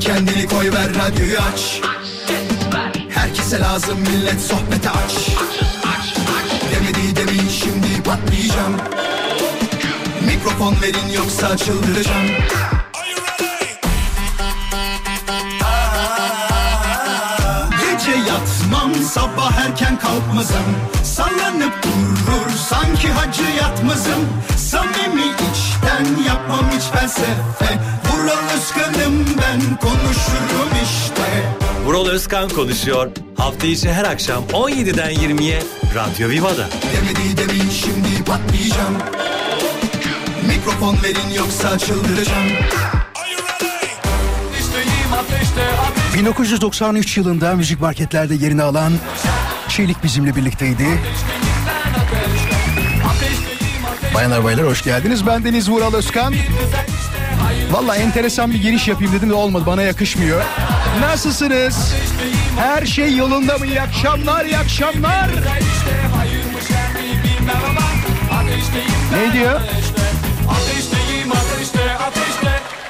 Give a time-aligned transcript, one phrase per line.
[0.00, 1.80] Kendini koy ver radyoyu aç.
[3.10, 5.12] Herkese lazım millet sohbete aç.
[6.72, 8.76] Demedi demin şimdi patlayacağım.
[10.26, 12.26] Mikrofon verin yoksa çıldıracağım.
[17.80, 20.76] Gece yatmam sabah erken kalkmazım.
[21.04, 24.28] Sallanıp durur sanki hacı yatmazım.
[24.56, 25.36] Samimi
[25.96, 27.78] içten yapmam hiç felsefe
[28.12, 31.48] Vural Özkan'ım ben konuşurum işte
[31.84, 33.10] Vural Özkan konuşuyor.
[33.36, 35.62] Hafta içi her akşam 17'den 20'ye
[35.94, 36.68] Radyo Viva'da.
[36.92, 38.96] Demedi demin şimdi patlayacağım
[40.48, 42.46] Mikrofon verin yoksa çıldıracağım
[46.14, 48.92] 1993 yılında müzik marketlerde yerini alan
[49.68, 50.86] Çelik bizimle birlikteydi.
[54.16, 55.26] Bayanlar baylar hoş geldiniz.
[55.26, 56.34] Ben Deniz Vural Özkan.
[57.70, 60.42] Valla enteresan bir giriş yapayım dedim de olmadı bana yakışmıyor.
[61.00, 61.94] Nasılsınız?
[62.58, 63.66] Her şey yolunda mı?
[63.66, 65.28] İyi akşamlar, iyi akşamlar.
[69.12, 69.60] Ne diyor?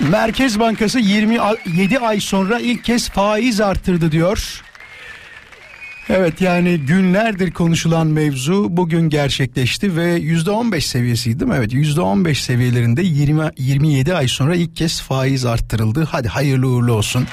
[0.00, 4.62] Merkez Bankası 27 ay sonra ilk kez faiz arttırdı diyor.
[6.10, 11.56] Evet yani günlerdir konuşulan mevzu bugün gerçekleşti ve %15 seviyesiydi değil mi?
[11.58, 16.04] Evet %15 seviyelerinde 20, 27 ay sonra ilk kez faiz arttırıldı.
[16.10, 17.26] Hadi hayırlı uğurlu olsun.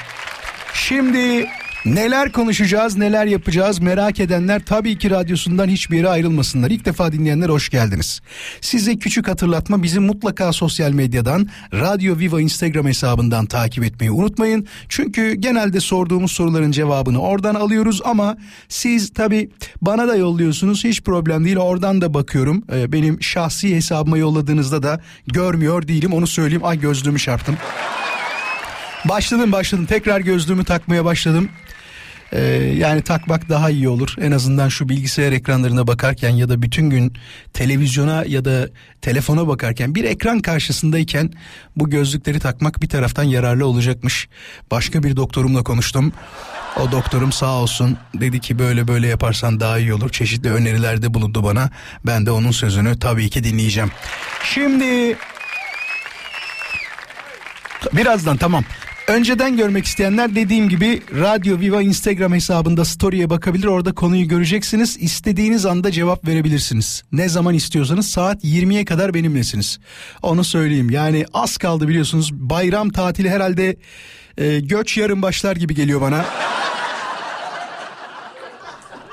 [0.74, 1.46] Şimdi
[1.84, 6.70] neler konuşacağız, neler yapacağız merak edenler tabii ki radyosundan hiçbir yere ayrılmasınlar.
[6.70, 8.20] İlk defa dinleyenler hoş geldiniz.
[8.60, 14.66] Size küçük hatırlatma bizi mutlaka sosyal medyadan Radyo Viva Instagram hesabından takip etmeyi unutmayın.
[14.88, 18.36] Çünkü genelde sorduğumuz soruların cevabını oradan alıyoruz ama
[18.68, 19.50] siz tabii
[19.82, 22.64] bana da yolluyorsunuz hiç problem değil oradan da bakıyorum.
[22.72, 26.64] Ee, benim şahsi hesabıma yolladığınızda da görmüyor değilim onu söyleyeyim.
[26.64, 27.56] Ay gözlüğümü çarptım.
[29.04, 31.48] Başladım başladım tekrar gözlüğümü takmaya başladım.
[32.32, 32.40] Ee,
[32.76, 34.14] yani takmak daha iyi olur.
[34.20, 37.12] En azından şu bilgisayar ekranlarına bakarken ya da bütün gün
[37.52, 38.68] televizyona ya da
[39.02, 41.30] telefona bakarken bir ekran karşısındayken
[41.76, 44.28] bu gözlükleri takmak bir taraftan yararlı olacakmış.
[44.70, 46.12] Başka bir doktorumla konuştum.
[46.80, 50.10] O doktorum sağ olsun dedi ki böyle böyle yaparsan daha iyi olur.
[50.10, 51.70] Çeşitli önerilerde bulundu bana.
[52.06, 53.90] Ben de onun sözünü tabii ki dinleyeceğim.
[54.44, 55.16] Şimdi
[57.92, 58.64] birazdan tamam.
[59.08, 63.66] Önceden görmek isteyenler dediğim gibi Radyo Viva Instagram hesabında story'e bakabilir.
[63.66, 64.96] Orada konuyu göreceksiniz.
[65.00, 67.02] İstediğiniz anda cevap verebilirsiniz.
[67.12, 69.78] Ne zaman istiyorsanız saat 20'ye kadar benimlesiniz.
[70.22, 70.90] Onu söyleyeyim.
[70.90, 72.32] Yani az kaldı biliyorsunuz.
[72.32, 73.76] Bayram tatili herhalde
[74.38, 76.24] e, göç yarın başlar gibi geliyor bana.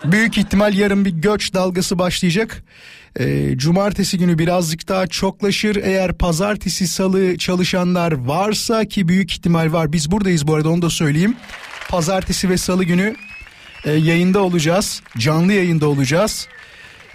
[0.04, 2.64] Büyük ihtimal yarın bir göç dalgası başlayacak.
[3.20, 5.76] E, cumartesi günü birazcık daha çoklaşır.
[5.76, 9.94] Eğer pazartesi salı çalışanlar varsa ki büyük ihtimal var.
[9.94, 11.36] Biz buradayız bu arada onu da söyleyeyim.
[11.90, 13.16] Pazartesi ve salı günü
[13.86, 15.02] e, yayında olacağız.
[15.18, 16.48] Canlı yayında olacağız.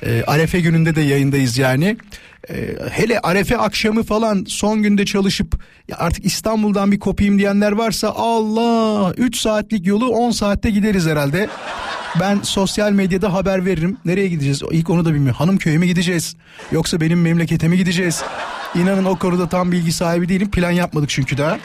[0.02, 1.96] E, Arefe gününde de yayındayız yani.
[2.50, 2.54] E,
[2.90, 9.14] hele Arefe akşamı falan son günde çalışıp ya artık İstanbul'dan bir kopayım diyenler varsa Allah
[9.16, 11.48] 3 saatlik yolu 10 saatte gideriz herhalde.
[12.20, 13.96] Ben sosyal medyada haber veririm.
[14.04, 14.62] Nereye gideceğiz?
[14.70, 15.38] İlk onu da bilmiyorum.
[15.38, 16.36] Hanımköy'e mi gideceğiz?
[16.72, 18.22] Yoksa benim memlekete gideceğiz?
[18.74, 20.50] İnanın o konuda tam bilgi sahibi değilim.
[20.50, 21.58] Plan yapmadık çünkü daha.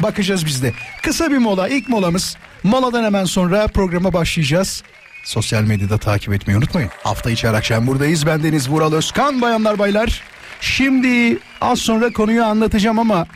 [0.00, 0.72] Bakacağız biz de.
[1.02, 1.68] Kısa bir mola.
[1.68, 2.36] ilk molamız.
[2.62, 4.82] Moladan hemen sonra programa başlayacağız.
[5.24, 6.90] Sosyal medyada takip etmeyi unutmayın.
[7.02, 8.26] Hafta içi her akşam buradayız.
[8.26, 10.22] Ben Deniz Vural Özkan bayanlar baylar.
[10.60, 13.26] Şimdi az sonra konuyu anlatacağım ama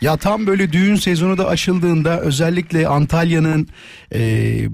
[0.00, 3.68] ya tam böyle düğün sezonu da açıldığında özellikle Antalya'nın
[4.14, 4.20] e,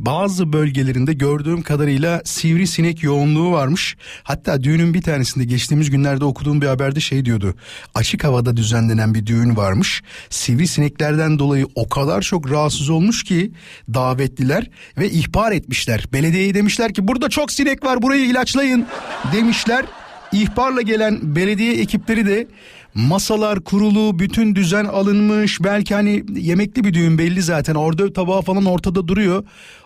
[0.07, 3.97] bazı bölgelerinde gördüğüm kadarıyla sivrisinek yoğunluğu varmış.
[4.23, 7.55] Hatta düğünün bir tanesinde geçtiğimiz günlerde okuduğum bir haberde şey diyordu.
[7.95, 10.03] Açık havada düzenlenen bir düğün varmış.
[10.31, 13.53] Sivrisineklerden dolayı o kadar çok rahatsız olmuş ki
[13.95, 16.05] davetliler ve ihbar etmişler.
[16.13, 18.87] Belediyeye demişler ki burada çok sinek var burayı ilaçlayın
[19.33, 19.85] demişler.
[20.33, 22.47] İhbarla gelen belediye ekipleri de
[22.95, 25.63] masalar kurulu, bütün düzen alınmış.
[25.65, 27.75] Belki hani yemekli bir düğün belli zaten.
[27.75, 29.45] Orada tabağı falan ortada duruyor.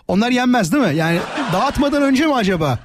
[0.08, 0.96] Onlar yenmez değil mi?
[0.96, 1.19] Yani
[1.52, 2.78] dağıtmadan önce mi acaba?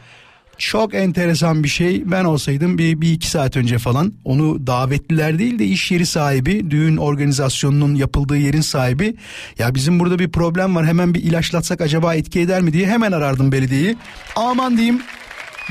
[0.57, 2.11] Çok enteresan bir şey.
[2.11, 6.71] Ben olsaydım bir, bir iki saat önce falan onu davetliler değil de iş yeri sahibi,
[6.71, 9.15] düğün organizasyonunun yapıldığı yerin sahibi.
[9.59, 13.11] Ya bizim burada bir problem var hemen bir ilaçlatsak acaba etki eder mi diye hemen
[13.11, 13.97] arardım belediyeyi.
[14.35, 15.01] Aman diyeyim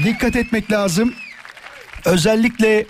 [0.05, 1.13] dikkat etmek lazım.
[2.05, 2.87] Özellikle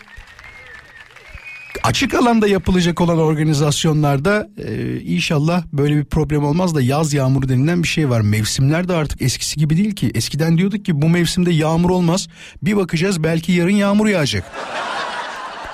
[1.82, 7.82] açık alanda yapılacak olan organizasyonlarda e, inşallah böyle bir problem olmaz da yaz yağmuru denilen
[7.82, 8.20] bir şey var.
[8.20, 10.10] Mevsimler de artık eskisi gibi değil ki.
[10.14, 12.28] Eskiden diyorduk ki bu mevsimde yağmur olmaz.
[12.62, 14.44] Bir bakacağız belki yarın yağmur yağacak.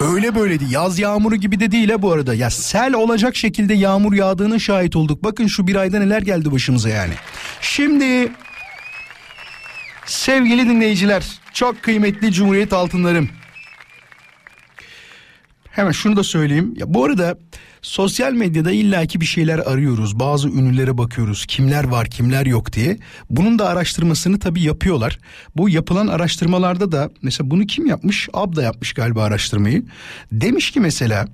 [0.01, 0.65] Öyle böyleydi.
[0.71, 2.35] Yaz yağmuru gibi de değil ha bu arada.
[2.35, 5.25] Ya sel olacak şekilde yağmur yağdığını şahit olduk.
[5.25, 7.13] Bakın şu bir ayda neler geldi başımıza yani.
[7.61, 8.33] Şimdi
[10.07, 13.29] sevgili dinleyiciler, çok kıymetli Cumhuriyet altınlarım.
[15.79, 16.75] Hemen şunu da söyleyeyim.
[16.77, 17.39] Ya bu arada
[17.83, 20.19] sosyal medyada illaki bir şeyler arıyoruz.
[20.19, 21.47] Bazı ünlülere bakıyoruz.
[21.47, 22.99] Kimler var, kimler yok diye.
[23.31, 25.19] Bunun da araştırmasını tabii yapıyorlar.
[25.57, 28.29] Bu yapılan araştırmalarda da mesela bunu kim yapmış?
[28.33, 29.85] Abda yapmış galiba araştırmayı.
[30.33, 31.29] Demiş ki mesela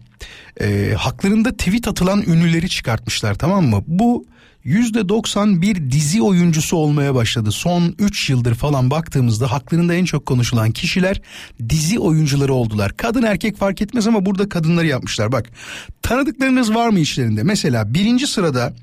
[0.60, 3.84] e, haklarında tweet atılan ünlüleri çıkartmışlar tamam mı?
[3.86, 4.26] Bu
[4.66, 7.52] %91 dizi oyuncusu olmaya başladı.
[7.52, 11.20] Son 3 yıldır falan baktığımızda haklarında en çok konuşulan kişiler
[11.68, 12.96] dizi oyuncuları oldular.
[12.96, 15.32] Kadın erkek fark etmez ama burada kadınları yapmışlar.
[15.32, 15.50] Bak
[16.02, 17.42] tanıdıklarınız var mı işlerinde?
[17.42, 18.74] Mesela birinci sırada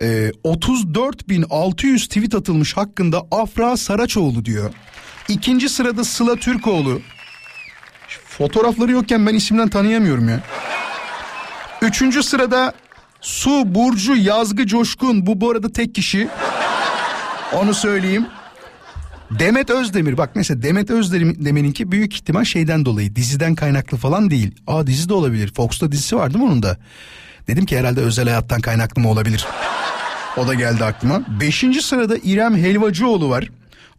[0.00, 4.74] e, 34.600 tweet atılmış hakkında Afra Saraçoğlu diyor.
[5.28, 7.00] İkinci sırada Sıla Türkoğlu.
[8.24, 10.40] Fotoğrafları yokken ben isimden tanıyamıyorum ya.
[11.82, 12.74] Üçüncü sırada
[13.20, 16.28] Su Burcu Yazgı Coşkun bu bu arada tek kişi.
[17.52, 18.26] Onu söyleyeyim.
[19.30, 24.54] Demet Özdemir bak mesela Demet Özdemir'inki büyük ihtimal şeyden dolayı diziden kaynaklı falan değil.
[24.66, 25.52] Aa dizi de olabilir.
[25.54, 26.76] Fox'ta dizisi var değil mi onun da?
[27.46, 29.46] Dedim ki herhalde özel hayattan kaynaklı mı olabilir?
[30.36, 31.22] O da geldi aklıma.
[31.40, 33.48] Beşinci sırada İrem Helvacıoğlu var.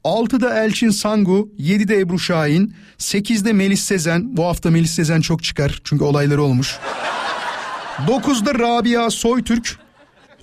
[0.04, 4.38] Altıda Elçin Sangu, yedide Ebru Şahin, sekizde Melis Sezen.
[4.38, 6.80] Bu hafta Melis Sezen çok çıkar çünkü olayları olmuş.
[8.08, 9.80] 9'da Rabia Soytürk.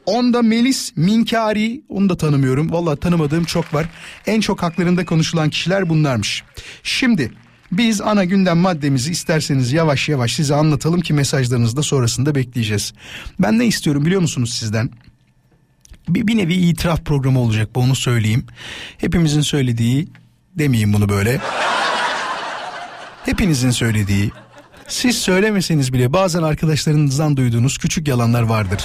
[0.06, 2.72] 10'da Melis Minkari onu da tanımıyorum.
[2.72, 3.86] Valla tanımadığım çok var.
[4.26, 6.42] En çok haklarında konuşulan kişiler bunlarmış.
[6.82, 7.32] Şimdi
[7.72, 12.92] biz ana gündem maddemizi isterseniz yavaş yavaş size anlatalım ki mesajlarınızı da sonrasında bekleyeceğiz.
[13.38, 14.90] Ben ne istiyorum biliyor musunuz sizden?
[16.08, 18.46] Bir, bir nevi itiraf programı olacak bu onu söyleyeyim.
[18.98, 20.08] Hepimizin söylediği
[20.54, 21.40] demeyeyim bunu böyle.
[23.24, 24.30] Hepinizin söylediği
[24.88, 28.84] siz söylemeseniz bile bazen arkadaşlarınızdan duyduğunuz küçük yalanlar vardır.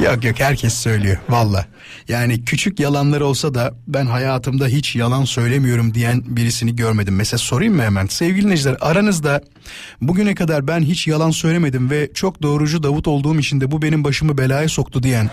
[0.00, 1.66] yok yok herkes söylüyor valla.
[2.08, 7.16] Yani küçük yalanlar olsa da ben hayatımda hiç yalan söylemiyorum diyen birisini görmedim.
[7.16, 9.40] Mesela sorayım mı hemen sevgili dinleyiciler aranızda
[10.00, 14.04] bugüne kadar ben hiç yalan söylemedim ve çok doğrucu Davut olduğum için de bu benim
[14.04, 15.30] başımı belaya soktu diyen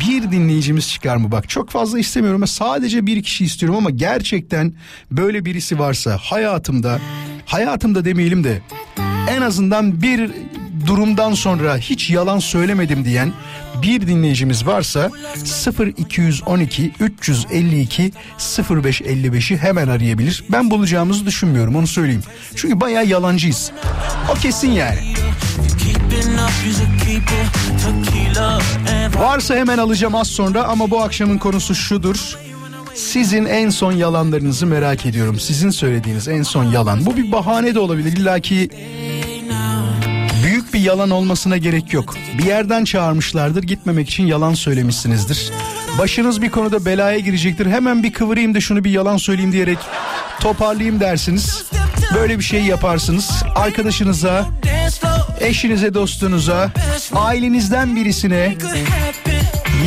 [0.00, 1.32] bir dinleyicimiz çıkar mı?
[1.32, 4.72] Bak çok fazla istemiyorum ama sadece bir kişi istiyorum ama gerçekten
[5.10, 7.00] böyle birisi varsa hayatımda
[7.46, 8.62] hayatımda demeyelim de
[9.30, 10.30] en azından bir
[10.86, 13.32] durumdan sonra hiç yalan söylemedim diyen
[13.84, 15.10] bir dinleyicimiz varsa
[15.78, 20.44] 0212 352 0555'i hemen arayabilir.
[20.52, 22.22] Ben bulacağımızı düşünmüyorum onu söyleyeyim.
[22.56, 23.72] Çünkü bayağı yalancıyız.
[24.32, 24.98] O kesin yani.
[29.18, 32.36] Varsa hemen alacağım az sonra ama bu akşamın konusu şudur.
[32.94, 35.40] Sizin en son yalanlarınızı merak ediyorum.
[35.40, 37.06] Sizin söylediğiniz en son yalan.
[37.06, 38.12] Bu bir bahane de olabilir.
[38.16, 38.70] İlla ki
[40.84, 42.14] yalan olmasına gerek yok.
[42.38, 45.50] Bir yerden çağırmışlardır gitmemek için yalan söylemişsinizdir.
[45.98, 47.66] Başınız bir konuda belaya girecektir.
[47.66, 49.78] Hemen bir kıvırayım da şunu bir yalan söyleyeyim diyerek
[50.40, 51.64] toparlayayım dersiniz.
[52.14, 53.30] Böyle bir şey yaparsınız.
[53.54, 54.46] Arkadaşınıza,
[55.40, 56.70] eşinize, dostunuza,
[57.14, 58.56] ailenizden birisine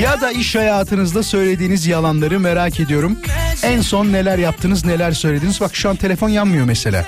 [0.02, 3.18] ya da iş hayatınızda söylediğiniz yalanları merak ediyorum.
[3.64, 5.62] En son neler yaptınız, neler söylediniz?
[5.62, 7.06] Bak şu an telefon yanmıyor mesela.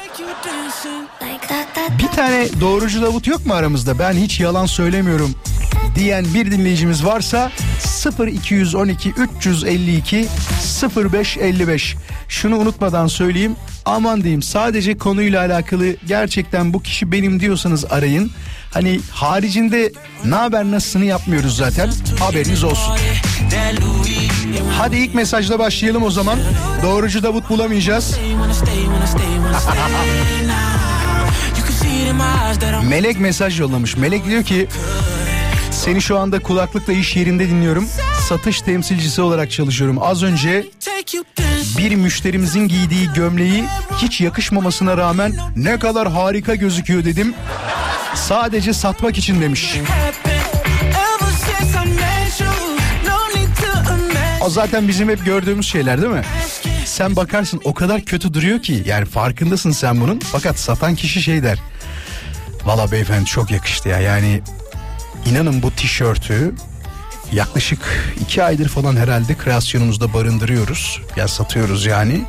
[1.97, 3.99] Bir tane doğrucu Davut yok mu aramızda?
[3.99, 5.35] Ben hiç yalan söylemiyorum
[5.95, 7.51] diyen bir dinleyicimiz varsa
[8.27, 10.27] 0212 352
[10.95, 11.95] 0555
[12.27, 18.31] şunu unutmadan söyleyeyim aman diyeyim sadece konuyla alakalı gerçekten bu kişi benim diyorsanız arayın.
[18.73, 19.91] Hani haricinde
[20.25, 22.97] ne haber nasılsını yapmıyoruz zaten haberiniz olsun.
[24.77, 26.39] Hadi ilk mesajla başlayalım o zaman.
[26.83, 28.17] Doğrucu Davut bulamayacağız.
[32.89, 33.97] Melek mesaj yollamış.
[33.97, 34.67] Melek diyor ki
[35.71, 37.89] seni şu anda kulaklıkla iş yerinde dinliyorum.
[38.29, 39.97] Satış temsilcisi olarak çalışıyorum.
[40.01, 40.67] Az önce
[41.77, 43.63] bir müşterimizin giydiği gömleği
[43.97, 47.33] hiç yakışmamasına rağmen ne kadar harika gözüküyor dedim.
[48.15, 49.75] Sadece satmak için demiş.
[54.41, 56.23] O zaten bizim hep gördüğümüz şeyler değil mi?
[56.85, 60.19] Sen bakarsın o kadar kötü duruyor ki yani farkındasın sen bunun.
[60.19, 61.59] Fakat satan kişi şey der.
[62.65, 64.41] Valla beyefendi çok yakıştı ya yani
[65.25, 66.55] inanın bu tişörtü
[67.33, 67.79] yaklaşık
[68.21, 71.01] iki aydır falan herhalde kreasyonumuzda barındırıyoruz.
[71.15, 72.21] Ya satıyoruz yani.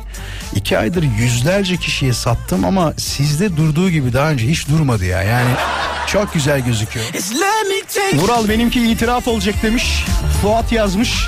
[0.55, 5.23] İki aydır yüzlerce kişiye sattım ama sizde durduğu gibi daha önce hiç durmadı ya.
[5.23, 5.49] Yani
[6.07, 7.05] çok güzel gözüküyor.
[8.17, 10.05] Vural benimki itiraf olacak demiş.
[10.41, 11.27] Fuat yazmış.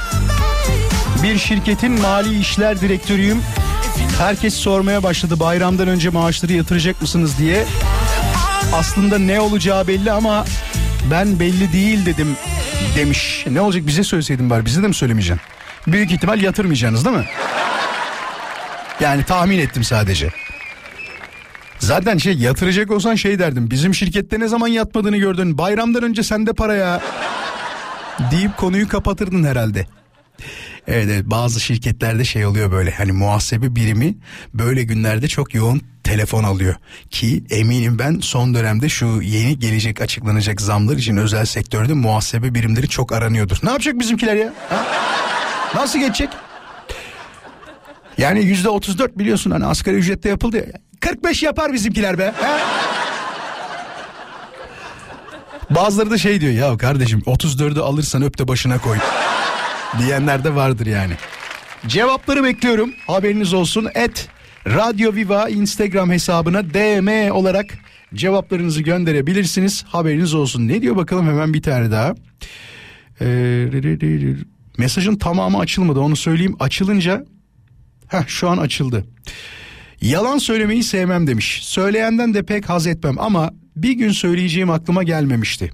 [1.24, 3.41] Bir şirketin mali işler direktörüyüm.
[4.17, 7.65] Herkes sormaya başladı bayramdan önce maaşları yatıracak mısınız diye.
[8.74, 10.46] Aslında ne olacağı belli ama
[11.12, 12.38] ben belli değil dedim
[12.96, 13.46] demiş.
[13.50, 15.42] Ne olacak bize söyleseydin bari bize de mi söylemeyeceksin?
[15.88, 17.25] Büyük ihtimal yatırmayacaksınız değil mi?
[19.00, 20.30] Yani tahmin ettim sadece.
[21.80, 23.72] Zaten şey yatıracak olsan şey derdim.
[23.72, 25.58] Bizim şirkette ne zaman yatmadığını gördün.
[25.58, 27.01] Bayramdan önce sende para ya.
[28.32, 29.88] Deyip konuyu kapatırdın herhalde.
[30.87, 34.15] Evet, evet bazı şirketlerde şey oluyor böyle hani muhasebe birimi
[34.53, 36.75] böyle günlerde çok yoğun telefon alıyor.
[37.09, 42.89] Ki eminim ben son dönemde şu yeni gelecek açıklanacak zamlar için özel sektörde muhasebe birimleri
[42.89, 43.57] çok aranıyordur.
[43.63, 44.53] Ne yapacak bizimkiler ya?
[44.69, 44.85] Ha?
[45.75, 46.29] Nasıl geçecek?
[48.17, 50.65] Yani yüzde otuz dört biliyorsun hani asgari ücrette yapıldı ya.
[50.99, 52.33] 45 yapar bizimkiler be.
[52.41, 52.59] He?
[55.69, 58.97] Bazıları da şey diyor ya kardeşim 34'ü alırsan öp de başına koy.
[60.00, 61.13] Diyenler de vardır yani.
[61.88, 62.93] Cevapları bekliyorum.
[63.07, 63.88] Haberiniz olsun.
[63.95, 64.29] Et
[64.67, 67.65] Radyo Viva Instagram hesabına DM olarak
[68.13, 69.83] cevaplarınızı gönderebilirsiniz.
[69.83, 70.67] Haberiniz olsun.
[70.67, 72.15] Ne diyor bakalım hemen bir tane daha.
[73.21, 73.97] Ee,
[74.77, 76.55] mesajın tamamı açılmadı onu söyleyeyim.
[76.59, 77.25] Açılınca
[78.07, 79.05] Heh, şu an açıldı.
[80.01, 81.59] Yalan söylemeyi sevmem demiş.
[81.63, 85.71] Söyleyenden de pek haz etmem ama bir gün söyleyeceğim aklıma gelmemişti.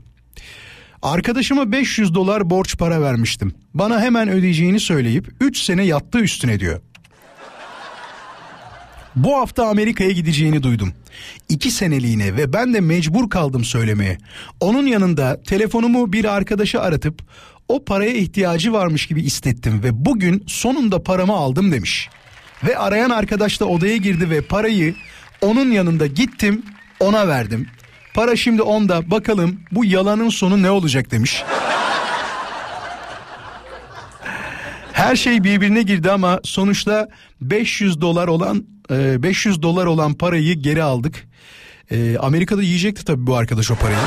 [1.01, 3.53] Arkadaşıma 500 dolar borç para vermiştim.
[3.73, 6.81] Bana hemen ödeyeceğini söyleyip 3 sene yattı üstüne diyor.
[9.15, 10.93] Bu hafta Amerika'ya gideceğini duydum.
[11.49, 14.17] İki seneliğine ve ben de mecbur kaldım söylemeye.
[14.59, 17.21] Onun yanında telefonumu bir arkadaşa aratıp
[17.67, 22.09] o paraya ihtiyacı varmış gibi istettim ve bugün sonunda paramı aldım demiş.
[22.63, 24.95] Ve arayan arkadaş da odaya girdi ve parayı
[25.41, 26.63] onun yanında gittim
[26.99, 27.67] ona verdim.
[28.19, 31.43] Para şimdi onda bakalım bu yalanın sonu ne olacak demiş.
[34.93, 37.07] Her şey birbirine girdi ama sonuçta
[37.41, 41.27] 500 dolar olan 500 dolar olan parayı geri aldık.
[42.19, 43.97] Amerika'da yiyecekti tabii bu arkadaş o parayı.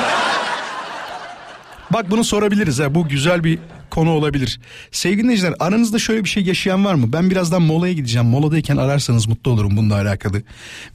[1.90, 3.58] Bak bunu sorabiliriz ha bu güzel bir
[3.90, 4.60] konu olabilir.
[4.90, 7.12] Sevgili dinleyiciler aranızda şöyle bir şey yaşayan var mı?
[7.12, 8.28] Ben birazdan molaya gideceğim.
[8.28, 10.42] Moladayken ararsanız mutlu olurum bununla alakalı.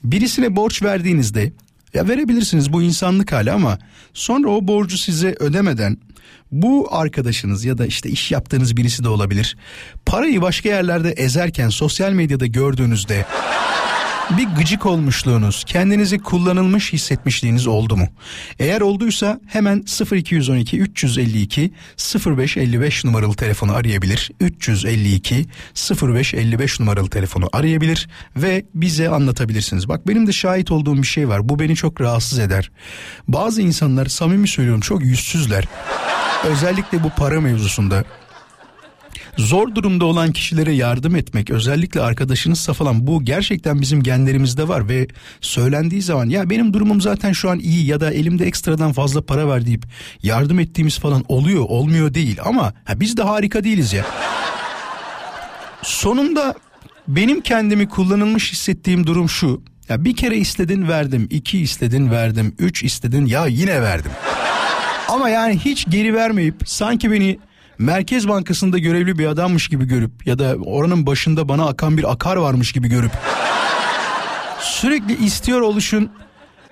[0.03, 1.51] Birisine borç verdiğinizde
[1.93, 3.79] ya verebilirsiniz bu insanlık hali ama
[4.13, 5.97] sonra o borcu size ödemeden
[6.51, 9.57] bu arkadaşınız ya da işte iş yaptığınız birisi de olabilir.
[10.05, 13.25] Parayı başka yerlerde ezerken sosyal medyada gördüğünüzde
[14.29, 18.07] bir gıcık olmuşluğunuz, kendinizi kullanılmış hissetmişliğiniz oldu mu?
[18.59, 21.71] Eğer olduysa hemen 0212 352
[22.25, 24.31] 0555 numaralı telefonu arayabilir.
[24.39, 25.45] 352
[26.01, 29.89] 0555 numaralı telefonu arayabilir ve bize anlatabilirsiniz.
[29.89, 31.49] Bak benim de şahit olduğum bir şey var.
[31.49, 32.71] Bu beni çok rahatsız eder.
[33.27, 35.65] Bazı insanlar samimi söylüyorum çok yüzsüzler.
[36.43, 38.03] Özellikle bu para mevzusunda
[39.37, 45.07] zor durumda olan kişilere yardım etmek özellikle arkadaşınızsa falan bu gerçekten bizim genlerimizde var ve
[45.41, 49.47] söylendiği zaman ya benim durumum zaten şu an iyi ya da elimde ekstradan fazla para
[49.47, 49.85] var deyip
[50.23, 54.05] yardım ettiğimiz falan oluyor olmuyor değil ama ha, biz de harika değiliz ya.
[55.83, 56.55] Sonunda
[57.07, 59.61] benim kendimi kullanılmış hissettiğim durum şu.
[59.89, 64.11] Ya bir kere istedin verdim, iki istedin verdim, üç istedin ya yine verdim.
[65.07, 67.39] Ama yani hiç geri vermeyip sanki beni
[67.79, 72.35] Merkez Bankası'nda görevli bir adammış gibi görüp ya da oranın başında bana akan bir akar
[72.35, 73.11] varmış gibi görüp
[74.61, 76.11] sürekli istiyor oluşun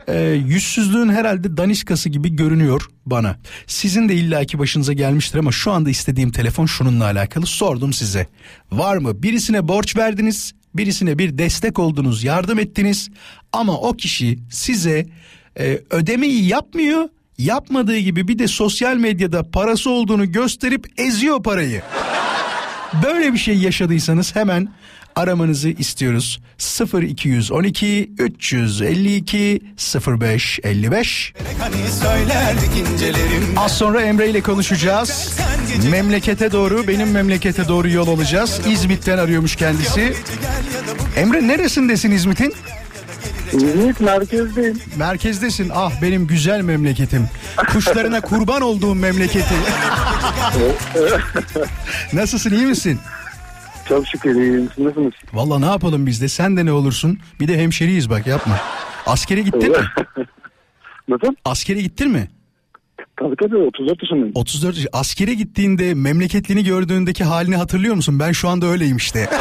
[0.07, 3.35] e, yüzsüzlüğün herhalde daniskası gibi görünüyor bana.
[3.67, 8.27] Sizin de illaki başınıza gelmiştir ama şu anda istediğim telefon şununla alakalı sordum size.
[8.71, 9.23] Var mı?
[9.23, 13.09] Birisine borç verdiniz, birisine bir destek oldunuz, yardım ettiniz
[13.51, 15.05] ama o kişi size
[15.59, 21.81] e, ödemeyi yapmıyor yapmadığı gibi bir de sosyal medyada parası olduğunu gösterip eziyor parayı.
[23.03, 24.69] Böyle bir şey yaşadıysanız hemen
[25.15, 26.39] aramanızı istiyoruz.
[27.01, 29.61] 0212 352
[30.07, 31.33] 05 55.
[33.57, 35.39] Az sonra Emre ile konuşacağız.
[35.91, 38.61] Memlekete doğru, benim memlekete doğru yol alacağız.
[38.69, 40.13] İzmit'ten arıyormuş kendisi.
[41.15, 42.53] Emre neresindesin İzmit'in?
[43.53, 44.79] İzmit merkezdeyim.
[44.97, 45.71] Merkezdesin.
[45.75, 47.29] Ah benim güzel memleketim.
[47.73, 49.55] Kuşlarına kurban olduğum memleketi.
[52.13, 52.99] Nasılsın iyi misin?
[53.89, 54.69] Çok şükür iyiyim.
[54.77, 55.13] Nasılsınız?
[55.33, 57.19] Valla ne yapalım biz de sen de ne olursun.
[57.39, 58.59] Bir de hemşeriyiz bak yapma.
[59.05, 59.77] Askere gittin mi?
[61.07, 61.35] Nasıl?
[61.45, 62.29] Askere gittin mi?
[63.19, 64.31] Tabii tabii 34 yaşındayım.
[64.35, 68.19] 34 yaş- Askere gittiğinde memleketlini gördüğündeki halini hatırlıyor musun?
[68.19, 69.29] Ben şu anda öyleyim işte.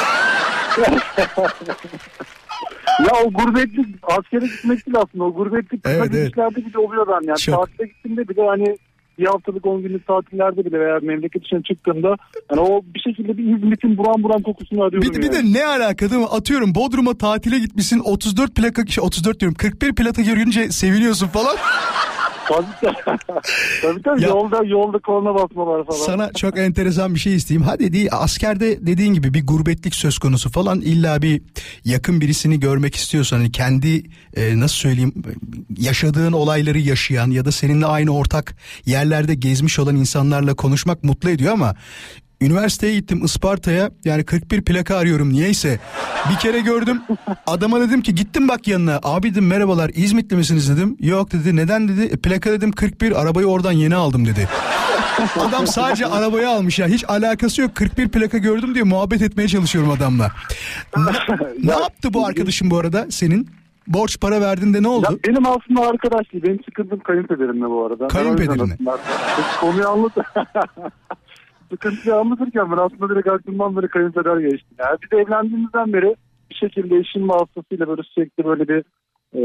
[3.00, 5.24] Ya o gurbetlik askere gitmek değil aslında.
[5.24, 6.26] O gurbetlik kısa Evet, evet.
[6.26, 7.38] gidişlerde bir de oluyor ben yani.
[7.38, 7.54] Çok.
[7.54, 8.76] Tatile gittiğimde bir de hani
[9.18, 12.16] bir haftalık 10 günlük tatillerde bile veya memleket dışına çıktığımda
[12.50, 15.10] yani o bir şekilde bir İzmit'in buram buram kokusunu arıyorum.
[15.10, 15.54] Bir, bir yani.
[15.54, 16.28] de ne alaka değil mi?
[16.30, 21.56] Atıyorum Bodrum'a tatile gitmişsin 34 plaka şey 34 diyorum 41 plaka görünce seviniyorsun falan.
[22.48, 22.66] Tabii
[23.82, 25.98] tabii, tabii Ya- yolda yolda korna basmalar falan.
[25.98, 27.68] Sana çok enteresan bir şey isteyeyim.
[27.68, 31.42] Hadi değil askerde dediğin gibi bir gurbetlik söz konusu falan illa bir
[31.84, 34.02] yakın birisini görmek istiyorsan hani kendi
[34.36, 35.12] e, nasıl söyleyeyim
[35.78, 41.52] yaşadığın olayları yaşayan ya da seninle aynı ortak yerlerde gezmiş olan insanlarla konuşmak mutlu ediyor
[41.52, 41.74] ama
[42.40, 45.78] Üniversiteye gittim Isparta'ya yani 41 plaka arıyorum niyeyse.
[46.30, 47.02] Bir kere gördüm
[47.46, 50.96] adama dedim ki gittim bak yanına abi dedim merhabalar İzmitli misiniz dedim.
[51.00, 54.48] Yok dedi neden dedi "E, plaka dedim 41 arabayı oradan yeni aldım dedi.
[55.40, 59.90] Adam sadece arabayı almış ya hiç alakası yok 41 plaka gördüm diye muhabbet etmeye çalışıyorum
[59.90, 60.30] adamla.
[60.96, 61.02] Ne,
[61.62, 63.48] ne Ya- yaptı bu arkadaşın bu arada senin?
[63.86, 65.20] Borç para verdin de ne Ya oldu?
[65.28, 66.44] benim aslında arkadaş değil.
[66.44, 68.08] Benim sıkıntım kayınpederimle bu arada.
[69.38, 70.12] Biz Konuyu anlat.
[71.74, 74.68] Sıkıntıyı anlatırken ben aslında direkt aklımdan böyle kayınpeder geçti.
[74.78, 76.16] Yani biz evlendiğimizden beri
[76.50, 78.84] bir şekilde eşim vasıtasıyla böyle sürekli böyle bir
[79.34, 79.42] e,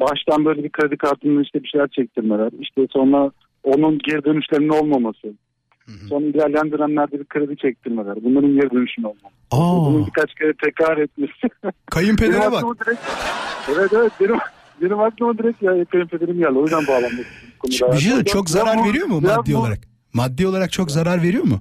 [0.00, 2.50] baştan böyle bir kredi kartının işte bir şeyler çektirmeler.
[2.60, 3.30] İşte sonra
[3.64, 5.34] onun geri dönüşlerinin olmaması.
[6.08, 8.24] Sonra ilerleyen dönemlerde bir kredi çektirmeler.
[8.24, 9.34] Bunların geri dönüşünün olmaması.
[9.50, 11.32] Aa, Bunu birkaç kere tekrar etmesi.
[11.90, 12.86] kayınpedere bak.
[12.86, 13.00] direkt,
[13.68, 14.36] evet evet benim,
[14.82, 16.58] benim aklıma direkt ya kayınpederim geldi.
[16.58, 17.26] O yüzden bağlanmak.
[17.92, 19.89] Bir şey de çok zarar veriyor mu maddi olarak?
[20.12, 21.60] Maddi olarak çok zarar veriyor mu?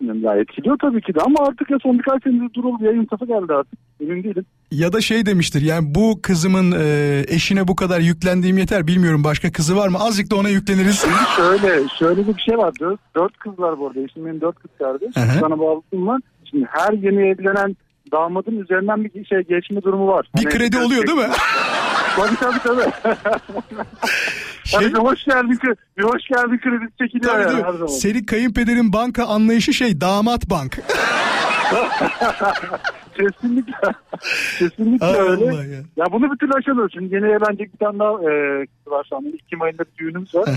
[0.00, 2.84] Ya etkiliyor tabii ki de ama artık ya son birkaç senedir duruldu.
[2.84, 3.78] Yayın safı geldi artık.
[4.00, 4.44] Emin değilim.
[4.70, 9.52] Ya da şey demiştir yani bu kızımın e, eşine bu kadar yüklendiğim yeter bilmiyorum başka
[9.52, 11.06] kızı var mı azıcık da ona yükleniriz.
[11.36, 12.72] Şöyle, şöyle bir şey var.
[12.80, 14.00] Dört, dört kız var bu arada.
[14.00, 15.14] Eşim benim dört kız kardeş.
[15.14, 16.20] Tane bağlısım var.
[16.50, 17.76] Şimdi her yeni evlenen
[18.12, 20.30] damadın üzerinden bir şey geçme durumu var.
[20.36, 21.28] Bir kredi oluyor değil mi?
[22.16, 22.82] Tabii tabii tabii.
[24.64, 25.58] Şey- Hani bir hoş geldin,
[25.98, 27.86] bir hoş geldin kredisi çekiliyor Tabii, yani her zaman.
[27.86, 30.78] Senin kayınpederin banka anlayışı şey damat bank.
[33.16, 33.92] Kesinlikle.
[34.58, 35.44] Kesinlikle Allah öyle.
[35.44, 35.82] ya.
[35.96, 36.06] Ya.
[36.12, 36.92] bunu bir türlü aşamıyoruz.
[36.92, 39.28] Şimdi yeni evlenecek bir tane daha e, var şu anda.
[39.28, 40.48] Ekim ayında bir düğünümüz var.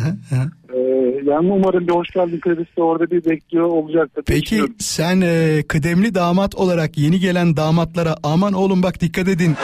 [0.74, 0.78] e,
[1.26, 4.24] yani umarım bir hoş geldin kredisi de orada bir bekliyor olacaktır.
[4.28, 9.56] Peki sen e, kıdemli damat olarak yeni gelen damatlara aman oğlum bak dikkat edin.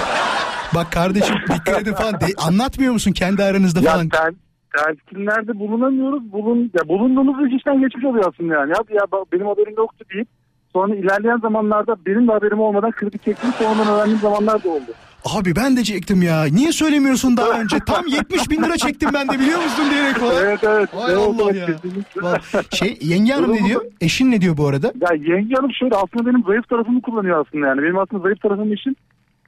[0.76, 4.10] Bak kardeşim dikkat edin falan de, anlatmıyor musun kendi aranızda Ya falan?
[4.10, 4.34] tel,
[4.78, 6.32] telkinlerde bulunamıyoruz.
[6.32, 8.70] Bulun, ya bulunduğumuz iş işten geçmiş oluyor aslında yani.
[8.70, 10.28] Ya, ya benim haberim yoktu deyip
[10.74, 14.92] sonra ilerleyen zamanlarda benim de haberim olmadan kredi çektiğim sonradan öğrendiğim zamanlar da oldu.
[15.26, 16.44] Abi ben de çektim ya.
[16.44, 17.78] Niye söylemiyorsun daha önce?
[17.88, 20.36] Tam 70 bin lira çektim ben de biliyor musun diyerek falan.
[20.44, 20.90] Evet evet.
[20.96, 22.24] Vay evet, Allah evet, ya.
[22.24, 22.40] Vay.
[22.74, 23.82] Şey yenge hanım ne diyor?
[24.02, 24.88] Eşin ne diyor bu arada?
[24.88, 27.82] Ya yenge hanım şöyle aslında benim zayıf tarafımı kullanıyor aslında yani.
[27.82, 28.98] Benim aslında zayıf tarafım işin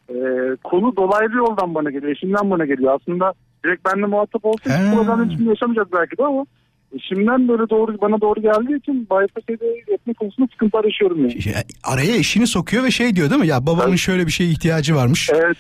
[0.10, 0.16] e,
[0.64, 2.12] konu dolaylı yoldan bana geliyor.
[2.12, 3.00] Eşimden bana geliyor.
[3.02, 3.34] Aslında
[3.66, 4.74] direkt benimle muhatap olsa He.
[4.74, 6.46] hiç problem hiç yaşamayacak belki de ama
[6.96, 9.50] eşimden böyle doğru bana doğru geldiği için bypass
[9.88, 11.42] etme konusunda sıkıntı yaşıyorum yani.
[11.42, 13.48] Şey, Araya eşini sokuyor ve şey diyor değil mi?
[13.48, 14.00] Ya babamın Evet.
[14.00, 15.30] şöyle bir şeye ihtiyacı varmış.
[15.34, 15.58] Evet.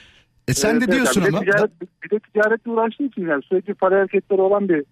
[0.47, 0.93] E sen evet, de evet.
[0.93, 1.39] diyorsun bir de.
[1.39, 1.71] Ticaret,
[2.03, 4.83] bir de ticaretle uğraştığı için yani sürekli para hareketleri olan bir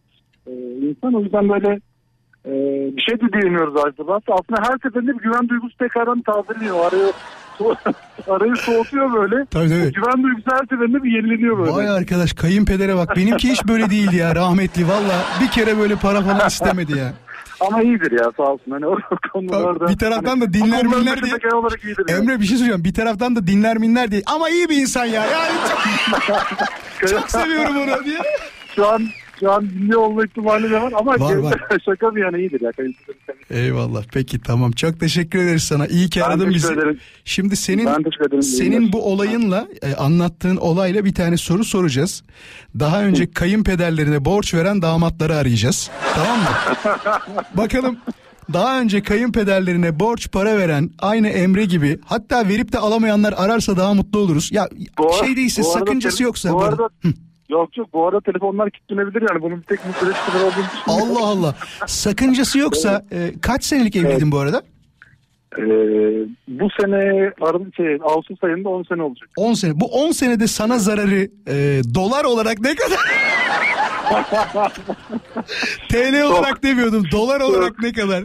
[0.48, 0.52] e,
[0.88, 1.13] insan.
[1.13, 1.80] O yüzden böyle
[2.46, 2.52] e,
[2.98, 4.13] bir şey de diyemiyoruz aslında.
[4.15, 6.86] Aslında her seferinde bir güven duygusu tekrardan tazeliyor.
[6.86, 7.12] Arayı,
[8.28, 9.46] arayı soğutuyor böyle.
[9.46, 9.91] Tabii tabii.
[9.91, 11.72] Güven duygusu her seferinde bir yenileniyor böyle.
[11.72, 13.15] Vay arkadaş kayınpedere bak.
[13.15, 14.88] Benimki hiç böyle değildi ya rahmetli.
[14.88, 17.13] Valla bir kere böyle para falan istemedi ya.
[17.60, 18.72] Ama iyidir ya sağ olsun.
[18.72, 18.98] Hani o
[19.34, 19.88] konularda.
[19.88, 22.18] Bir taraftan hani, da dinler bu konuların minler diye-.
[22.18, 22.84] Emre bir şey söyleyeceğim.
[22.84, 24.22] Bir taraftan da dinler minler diye.
[24.26, 25.26] Ama iyi bir insan ya.
[25.26, 25.54] Yani
[27.00, 28.20] çok, çok seviyorum onu diye.
[28.76, 29.08] Şu an
[29.39, 31.62] şu an dinliyor olma ihtimali de var ama Var, var.
[31.86, 32.71] şaka bir yana iyidir ya.
[33.50, 34.04] Eyvallah.
[34.13, 34.71] Peki tamam.
[34.71, 35.88] Çok teşekkür ederiz sana.
[35.88, 36.74] İyi ki Ben aradın bizi.
[36.74, 37.00] ederim.
[37.26, 38.41] Şimdi senin ederim.
[38.41, 42.24] senin bu olayınla e, anlattığın olayla bir tane soru soracağız.
[42.80, 45.89] Daha önce kayınpederlerine borç veren damatları arayacağız.
[46.15, 46.45] Tamam mı?
[47.58, 47.98] Bakalım
[48.54, 53.93] daha önce kayınpederlerine borç para veren aynı Emre gibi hatta verip de alamayanlar ararsa daha
[53.93, 54.52] mutlu oluruz.
[54.52, 56.54] Ya Bu şey değilse bu arada sakıncası tele- yoksa.
[56.54, 56.89] Bu arada.
[57.50, 61.18] Yok yok bu arada telefonlar kilitlenebilir yani bunun bir tek mutlu etkileri olduğunu düşünüyorum.
[61.18, 61.56] Allah Allah.
[61.88, 64.64] Sakıncası yoksa e, kaç senelik evliydin bu arada?
[65.58, 65.64] Ee,
[66.48, 69.30] bu sene Aralık şey, Ağustos ayında 10 sene olacak.
[69.38, 69.80] 10 sene.
[69.80, 73.00] Bu 10 senede sana zararı e, dolar olarak ne kadar?
[75.90, 77.04] TL olarak demiyordum.
[77.12, 78.24] Dolar olarak ne kadar?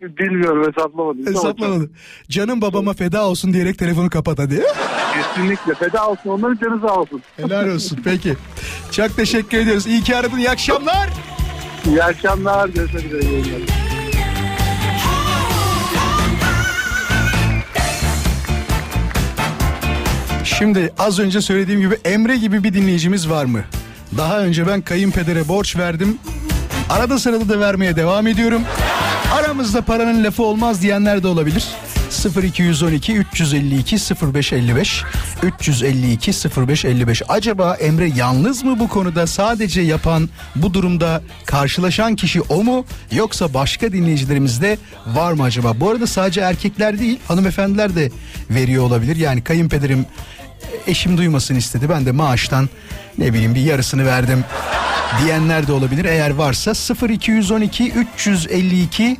[0.00, 1.26] Bilmiyorum hesaplamadım.
[1.26, 1.92] Hesaplamadım.
[2.28, 4.62] Canım babama feda olsun diyerek telefonu kapat hadi.
[5.14, 7.22] Kesinlikle feda olsun onların canı sağ olsun.
[7.36, 7.98] Helal olsun.
[8.04, 8.36] Peki.
[8.92, 9.86] Çok teşekkür ediyoruz.
[9.86, 10.38] İyi ki aradın.
[10.38, 11.08] İyi akşamlar.
[11.86, 13.20] İyi akşamlar görüşmek üzere.
[13.22, 13.60] iyi yayınlar.
[20.44, 23.60] Şimdi az önce söylediğim gibi Emre gibi bir dinleyicimiz var mı?
[24.16, 26.18] Daha önce ben kayınpedere borç verdim.
[26.90, 28.62] Arada sırada da vermeye devam ediyorum.
[29.34, 31.64] Aramızda paranın lafı olmaz diyenler de olabilir.
[32.10, 33.96] 0212 352
[34.34, 35.04] 0555
[35.42, 42.64] 352 0555 Acaba Emre yalnız mı bu konuda sadece yapan bu durumda karşılaşan kişi o
[42.64, 45.80] mu yoksa başka dinleyicilerimiz de var mı acaba?
[45.80, 48.10] Bu arada sadece erkekler değil hanımefendiler de
[48.50, 49.16] veriyor olabilir.
[49.16, 50.06] Yani kayınpederim
[50.86, 52.68] eşim duymasın istedi ben de maaştan
[53.18, 54.44] ne bileyim bir yarısını verdim
[55.24, 56.04] diyenler de olabilir.
[56.04, 56.72] Eğer varsa
[57.08, 59.16] 0212 352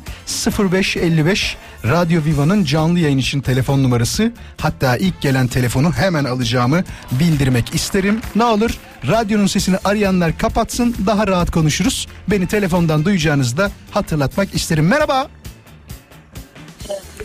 [0.59, 4.31] 0555 Radyo Viva'nın canlı yayın için telefon numarası.
[4.61, 8.19] Hatta ilk gelen telefonu hemen alacağımı bildirmek isterim.
[8.35, 12.07] Ne olur radyonun sesini arayanlar kapatsın daha rahat konuşuruz.
[12.27, 14.87] Beni telefondan duyacağınızı da hatırlatmak isterim.
[14.87, 15.27] Merhaba.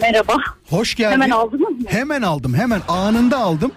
[0.00, 0.34] Merhaba.
[0.70, 1.12] Hoş geldin.
[1.12, 1.86] Hemen aldınız mı?
[1.88, 3.72] Hemen aldım hemen anında aldım.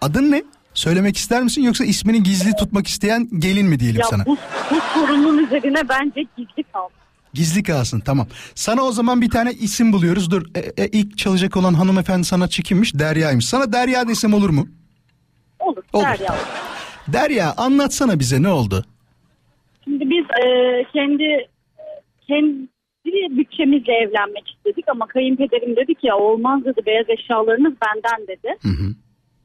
[0.00, 0.42] Adın ne?
[0.74, 4.26] Söylemek ister misin yoksa ismini gizli tutmak isteyen gelin mi diyelim Ya sana?
[4.26, 4.36] bu,
[4.70, 6.88] bu sorunun üzerine bence gizli kal.
[7.34, 8.26] Gizli kalsın tamam.
[8.54, 10.30] Sana o zaman bir tane isim buluyoruz.
[10.30, 12.94] Dur e, e, ilk çalacak olan hanımefendi sanatçı kimmiş?
[12.94, 13.44] Derya'ymış.
[13.44, 14.68] Sana Derya desem olur mu?
[15.58, 15.82] Olur.
[15.92, 16.04] Olur.
[16.04, 16.34] Derya.
[17.08, 18.84] Derya anlatsana bize ne oldu?
[19.84, 20.46] Şimdi biz e,
[20.92, 21.48] kendi
[22.28, 22.68] kendi
[23.38, 28.56] bütçemizle evlenmek istedik ama kayınpederim dedi ki ya olmaz dedi beyaz eşyalarınız benden dedi.
[28.62, 28.94] Hı hı.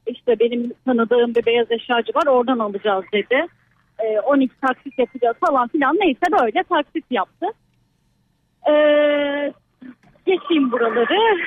[0.07, 3.47] İşte benim tanıdığım bir beyaz eşyacı var oradan alacağız dedi.
[3.99, 7.45] E, 12 taksit yapacağız falan filan neyse böyle taksit yaptı.
[10.49, 11.37] Geçeyim buraları.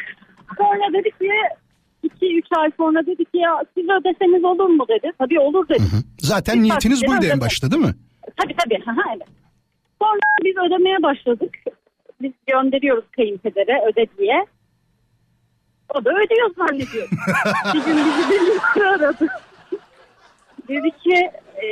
[0.58, 1.30] Sonra dedi ki
[2.22, 5.12] 2-3 ay sonra dedi ki ya siz ödeseniz olur mu dedi.
[5.18, 5.82] Tabii olur dedi.
[5.82, 6.02] Hı.
[6.18, 7.40] Zaten Bir niyetiniz buydu en ödeme.
[7.40, 7.94] başta değil mi?
[8.36, 8.84] Tabii tabii.
[8.84, 9.28] Hı hı, evet.
[10.02, 11.56] Sonra biz ödemeye başladık.
[12.22, 14.46] Biz gönderiyoruz kayınpedere öde diye.
[15.94, 17.08] O da ödüyor zannediyor.
[17.74, 19.26] bir gün bizi birlikte aradı.
[20.68, 21.30] Dedi ki
[21.62, 21.68] e,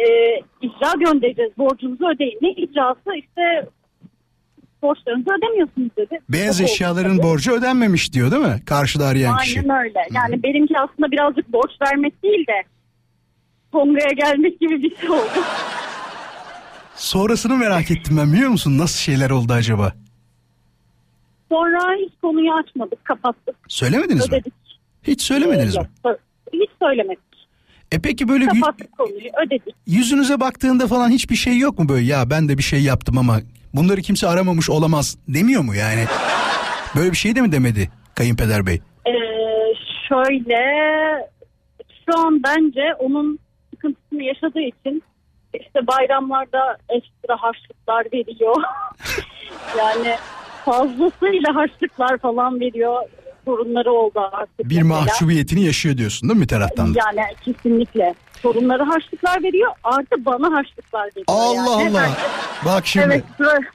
[0.62, 2.38] icra göndereceğiz borcunuzu ödeyin.
[2.42, 3.68] Ne icrası işte
[4.82, 6.18] borçlarınızı ödemiyorsunuz dedi.
[6.28, 7.22] Beyaz Çok oldu eşyaların tabii.
[7.26, 8.62] borcu ödenmemiş diyor değil mi?
[8.66, 9.60] Karşıda arayan kişi.
[9.60, 9.98] Aynen öyle.
[10.12, 12.62] Yani benimki aslında birazcık borç vermek değil de
[13.72, 15.40] Tonga'ya gelmek gibi bir şey oldu.
[16.96, 18.78] Sonrasını merak ettim ben biliyor musun?
[18.78, 19.92] Nasıl şeyler oldu acaba?
[21.52, 23.56] Sonra hiç konuyu açmadık, kapattık.
[23.68, 24.36] Söylemediniz mi?
[24.36, 24.52] Ödedik.
[25.02, 26.12] Hiç söylemediniz Yok, mi?
[26.52, 27.18] Hiç söylemedik.
[27.92, 29.74] E peki böyle gü- Kapattık konuyu, ödedik.
[29.86, 33.40] yüzünüze baktığında falan hiçbir şey yok mu böyle ya ben de bir şey yaptım ama
[33.74, 36.04] bunları kimse aramamış olamaz demiyor mu yani?
[36.96, 38.80] Böyle bir şey de mi demedi kayınpeder bey?
[39.06, 39.12] Ee,
[40.08, 40.60] şöyle,
[42.06, 43.38] şu an bence onun
[43.70, 45.02] sıkıntısını yaşadığı için
[45.54, 48.56] işte bayramlarda ekstra harçlıklar veriyor.
[49.78, 50.16] yani
[50.64, 53.02] fazlasıyla harçlıklar falan veriyor.
[53.48, 54.70] Sorunları oldu artık.
[54.70, 55.00] Bir mesela.
[55.00, 56.98] mahcubiyetini yaşıyor diyorsun değil mi bir taraftan da?
[57.06, 58.14] Yani kesinlikle.
[58.42, 59.72] Sorunları harçlıklar veriyor.
[59.84, 61.24] Artı bana harçlıklar veriyor.
[61.26, 61.98] Allah yani.
[61.98, 62.16] Allah.
[62.64, 63.06] Bak şimdi.
[63.06, 63.66] Evet böyle,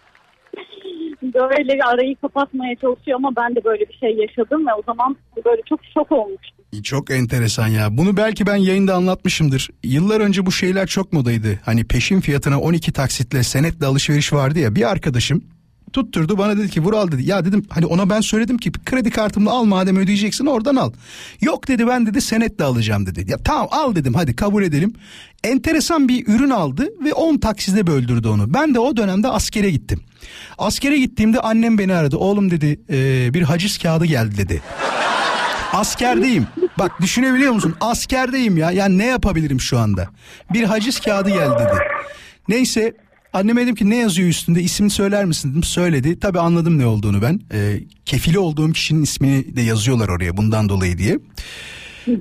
[1.34, 5.18] böyle bir arayı kapatmaya çalışıyor ama ben de böyle bir şey yaşadım ve o zaman
[5.46, 6.84] böyle çok şok olmuştum.
[6.84, 7.98] Çok enteresan ya.
[7.98, 9.70] Bunu belki ben yayında anlatmışımdır.
[9.84, 11.60] Yıllar önce bu şeyler çok modaydı.
[11.66, 14.76] Hani peşin fiyatına 12 taksitle senetle alışveriş vardı ya.
[14.76, 15.44] Bir arkadaşım
[15.94, 17.30] tutturdu bana dedi ki Vural dedi.
[17.30, 20.92] Ya dedim hani ona ben söyledim ki kredi kartımla al madem ödeyeceksin oradan al.
[21.42, 23.32] Yok dedi ben dedi senetle alacağım dedi.
[23.32, 24.94] Ya tamam al dedim hadi kabul edelim.
[25.44, 28.54] Enteresan bir ürün aldı ve 10 takside böldürdü onu.
[28.54, 30.00] Ben de o dönemde askere gittim.
[30.58, 32.18] Askere gittiğimde annem beni aradı.
[32.18, 34.62] Oğlum dedi "e, bir haciz kağıdı geldi dedi.
[35.74, 36.48] Askerdeyim.
[36.80, 37.76] Bak düşünebiliyor musun?
[37.82, 38.72] Askerdeyim ya.
[38.72, 40.08] Yani ne yapabilirim şu anda?
[40.54, 41.80] Bir haciz kağıdı geldi dedi.
[42.48, 42.94] Neyse
[43.34, 45.64] anneme dedim ki ne yazıyor üstünde ismini söyler misin dedim.
[45.64, 46.20] Söyledi.
[46.20, 47.42] Tabii anladım ne olduğunu ben.
[47.54, 51.20] Ee, kefili olduğum kişinin ismini de yazıyorlar oraya bundan dolayı diye.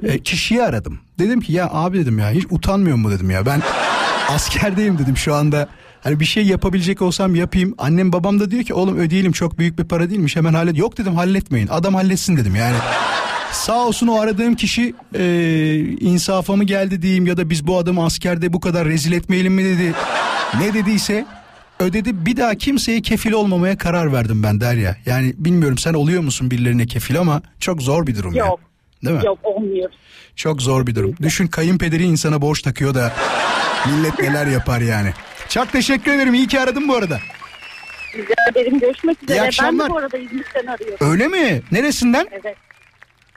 [0.02, 0.98] Ee, kişiyi aradım.
[1.18, 3.46] Dedim ki ya abi dedim ya hiç utanmıyor mu dedim ya.
[3.46, 3.62] Ben
[4.28, 5.68] askerdeyim dedim şu anda.
[6.00, 7.74] Hani bir şey yapabilecek olsam yapayım.
[7.78, 10.78] Annem babam da diyor ki oğlum ödeyelim çok büyük bir para değilmiş hemen hallet.
[10.78, 12.76] Yok dedim halletmeyin adam halletsin dedim yani.
[13.52, 15.24] Sağ olsun o aradığım kişi e,
[16.00, 19.64] insafa mı geldi diyeyim ya da biz bu adamı askerde bu kadar rezil etmeyelim mi
[19.64, 19.94] dedi.
[20.60, 21.24] Ne dediyse
[21.80, 24.96] ödedi bir daha kimseye kefil olmamaya karar verdim ben Derya.
[25.06, 28.46] Yani bilmiyorum sen oluyor musun birilerine kefil ama çok zor bir durum ya.
[28.46, 28.60] Yok.
[29.04, 29.26] Değil mi?
[29.26, 29.90] Yok olmuyor.
[30.36, 31.14] Çok zor bir durum.
[31.22, 33.12] Düşün kayınpederi insana borç takıyor da
[33.86, 35.12] millet neler yapar yani.
[35.48, 36.34] Çok teşekkür ederim.
[36.34, 37.18] İyi ki aradım bu arada.
[38.14, 38.78] Rica ederim.
[38.80, 39.38] Görüşmek üzere.
[39.40, 39.86] Ben akşamlar.
[39.88, 41.10] de bu arada İzmit'ten arıyorum.
[41.10, 41.62] Öyle mi?
[41.72, 42.28] Neresinden?
[42.30, 42.56] Evet.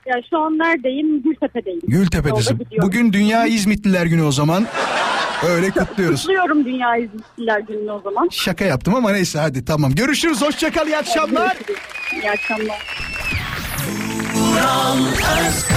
[0.06, 1.22] Ya şu an neredeyim?
[1.22, 1.80] Gültepe'deyim.
[1.88, 2.60] Gültepe'desin.
[2.82, 4.66] Bugün Dünya İzmitliler Günü o zaman.
[5.48, 6.20] Öyle kutluyoruz.
[6.22, 8.28] Kutluyorum Dünya İzmitliler Günü'nü o zaman.
[8.32, 9.94] Şaka yaptım ama neyse hadi tamam.
[9.94, 10.42] Görüşürüz.
[10.42, 10.86] Hoşçakal.
[10.86, 11.56] İyi akşamlar.
[11.56, 11.78] Görüşürüz.
[12.22, 12.96] İyi akşamlar.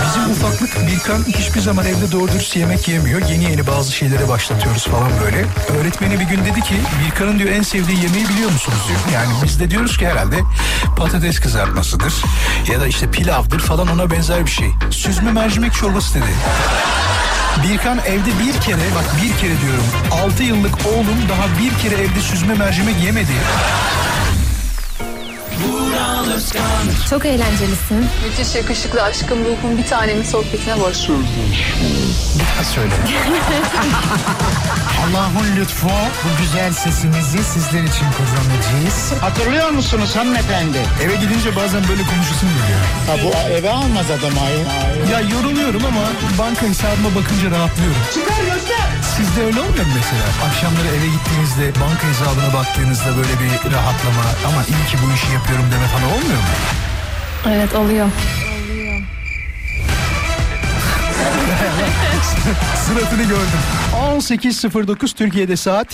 [0.08, 3.22] Bizim ufaklık Birkan hiçbir zaman evde doğru dürüst yemek yemiyor.
[3.30, 5.46] Yeni yeni bazı şeylere başlatıyoruz falan böyle.
[5.80, 9.00] Öğretmeni bir gün dedi ki Birkan'ın diyor en sevdiği yemeği biliyor musunuz diyor.
[9.14, 10.36] Yani biz de diyoruz ki herhalde
[10.98, 12.14] patates kızartmasıdır
[12.72, 14.72] ya da işte pilavdır falan ona benzer bir şey.
[14.92, 16.34] Süzme mercimek çorbası dedi.
[17.64, 19.84] Birkan evde bir kere bak bir kere diyorum
[20.24, 23.34] 6 yıllık oğlum daha bir kere evde süzme mercimek yemedi.
[27.10, 27.98] Çok eğlencelisin.
[27.98, 31.26] Müthiş yakışıklı aşkım ruhum bir tanemin sohbetine başlıyoruz.
[32.76, 32.94] Söyle.
[35.04, 35.88] Allah'ın lütfu
[36.24, 39.14] bu güzel sesimizi sizler için kullanacağız.
[39.22, 40.78] Hatırlıyor musunuz hanımefendi?
[41.04, 42.80] Eve gidince bazen böyle konuşasım geliyor.
[43.08, 44.64] Ha, bu eve almaz adam ayı.
[45.12, 46.02] Ya yoruluyorum ama
[46.40, 48.02] banka hesabıma bakınca rahatlıyorum.
[48.14, 48.88] Çıkar göster.
[49.18, 50.26] Sizde öyle olmuyor mu mesela?
[50.48, 55.66] Akşamları eve gittiğinizde banka hesabına baktığınızda böyle bir rahatlama ama iyi ki bu işi yapıyorum
[55.72, 56.54] deme falan olmuyor mu?
[57.56, 58.08] Evet oluyor.
[62.76, 63.60] Sıratını gördüm.
[64.18, 65.88] 18.09 Türkiye'de saat.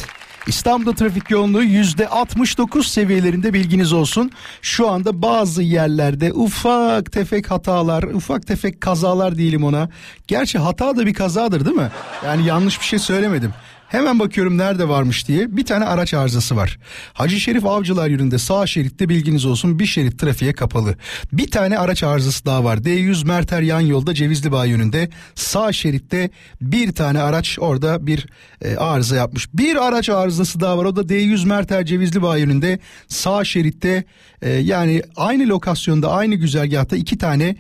[0.47, 4.31] İstanbul'da trafik yoğunluğu yüzde 69 seviyelerinde bilginiz olsun.
[4.61, 9.89] Şu anda bazı yerlerde ufak tefek hatalar, ufak tefek kazalar diyelim ona.
[10.27, 11.91] Gerçi hata da bir kazadır değil mi?
[12.25, 13.53] Yani yanlış bir şey söylemedim.
[13.95, 15.57] Hemen bakıyorum nerede varmış diye.
[15.57, 16.79] Bir tane araç arızası var.
[17.13, 20.95] Hacı Şerif Avcılar yönünde sağ şeritte bilginiz olsun bir şerit trafiğe kapalı.
[21.33, 22.77] Bir tane araç arızası daha var.
[22.77, 26.29] D100 Merter yan yolda Cevizli Bağ yönünde sağ şeritte
[26.61, 28.27] bir tane araç orada bir
[28.61, 29.53] e, arıza yapmış.
[29.53, 30.85] Bir araç arızası daha var.
[30.85, 34.03] O da D100 Merter Cevizli Bağ yönünde sağ şeritte
[34.41, 37.55] e, yani aynı lokasyonda aynı güzergahta iki tane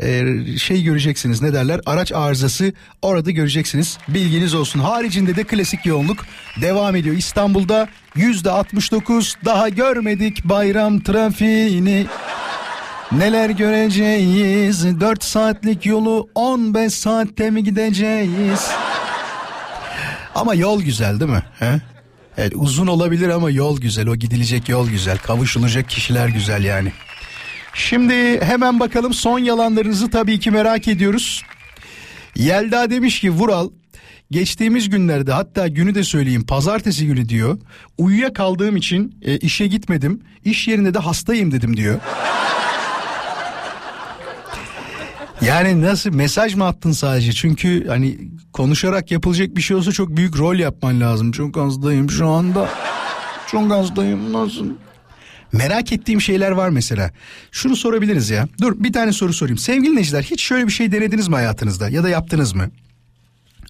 [0.00, 0.24] e,
[0.58, 1.80] şey göreceksiniz ne derler?
[1.86, 3.98] Araç arızası orada göreceksiniz.
[4.08, 4.80] Bilginiz olsun.
[4.80, 6.26] Haricinde de klasik yoğunluk
[6.60, 7.16] devam ediyor.
[7.16, 12.06] İstanbul'da yüzde 69 daha görmedik bayram trafiğini.
[13.12, 15.00] Neler göreceğiz?
[15.00, 18.70] 4 saatlik yolu 15 saatte mi gideceğiz?
[20.34, 21.42] Ama yol güzel değil mi?
[21.58, 21.80] He?
[22.38, 24.08] Evet, uzun olabilir ama yol güzel.
[24.08, 25.18] O gidilecek yol güzel.
[25.18, 26.92] Kavuşulacak kişiler güzel yani.
[27.74, 31.42] Şimdi hemen bakalım son yalanlarınızı tabii ki merak ediyoruz.
[32.36, 33.70] Yelda demiş ki Vural
[34.30, 37.58] geçtiğimiz günlerde hatta günü de söyleyeyim pazartesi günü diyor.
[37.98, 40.20] Uyuya kaldığım için e, işe gitmedim.
[40.44, 42.00] İş yerinde de hastayım dedim diyor.
[45.46, 47.32] Yani nasıl mesaj mı attın sadece?
[47.32, 48.18] Çünkü hani
[48.52, 51.32] konuşarak yapılacak bir şey olsa çok büyük rol yapman lazım.
[51.32, 52.68] Çok hastayım şu anda.
[53.46, 54.66] Çok hastayım nasıl?
[55.52, 57.10] Merak ettiğim şeyler var mesela.
[57.52, 58.48] Şunu sorabiliriz ya.
[58.60, 59.58] Dur bir tane soru sorayım.
[59.58, 62.70] Sevgili dinleyiciler hiç şöyle bir şey denediniz mi hayatınızda ya da yaptınız mı?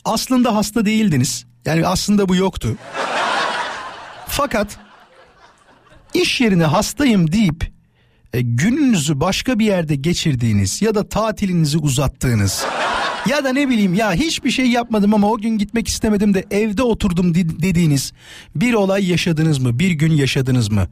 [0.04, 1.46] Aslında hasta değildiniz.
[1.64, 2.76] Yani aslında bu yoktu.
[4.28, 4.78] Fakat
[6.14, 7.72] iş yerine hastayım deyip
[8.32, 12.64] e, gününüzü başka bir yerde geçirdiğiniz ya da tatilinizi uzattığınız
[13.28, 16.82] ya da ne bileyim ya hiçbir şey yapmadım ama o gün gitmek istemedim de evde
[16.82, 18.12] oturdum di- dediğiniz
[18.56, 19.78] bir olay yaşadınız mı?
[19.78, 20.88] Bir gün yaşadınız mı?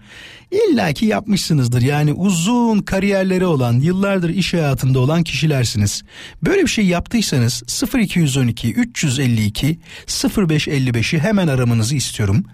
[0.51, 1.83] İlla ki yapmışsınızdır.
[1.83, 6.03] Yani uzun kariyerleri olan, yıllardır iş hayatında olan kişilersiniz.
[6.43, 7.62] Böyle bir şey yaptıysanız
[7.99, 12.45] 0212 352 0555'i hemen aramanızı istiyorum.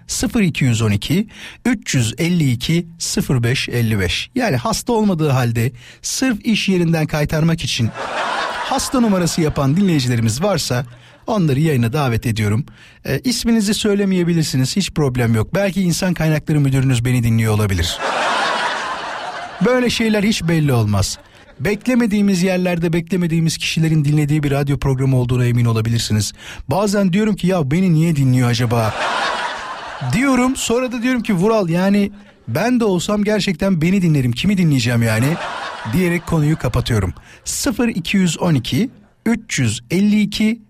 [0.41, 1.27] 0212
[1.65, 2.87] 352
[3.29, 4.29] 0555.
[4.35, 7.89] Yani hasta olmadığı halde sırf iş yerinden kaytarmak için
[8.69, 10.85] hasta numarası yapan dinleyicilerimiz varsa
[11.27, 12.65] onları yayına davet ediyorum.
[13.05, 15.55] E, isminizi söylemeyebilirsiniz hiç problem yok.
[15.55, 17.99] Belki insan kaynakları müdürünüz beni dinliyor olabilir.
[19.65, 21.17] Böyle şeyler hiç belli olmaz.
[21.59, 26.33] Beklemediğimiz yerlerde beklemediğimiz kişilerin dinlediği bir radyo programı olduğuna emin olabilirsiniz.
[26.67, 28.93] Bazen diyorum ki ya beni niye dinliyor acaba?
[30.13, 32.11] diyorum sonra da diyorum ki Vural yani
[32.47, 34.31] ben de olsam gerçekten beni dinlerim.
[34.31, 35.27] Kimi dinleyeceğim yani?
[35.93, 37.13] Diyerek konuyu kapatıyorum.
[37.95, 38.89] 0212
[39.25, 40.61] 352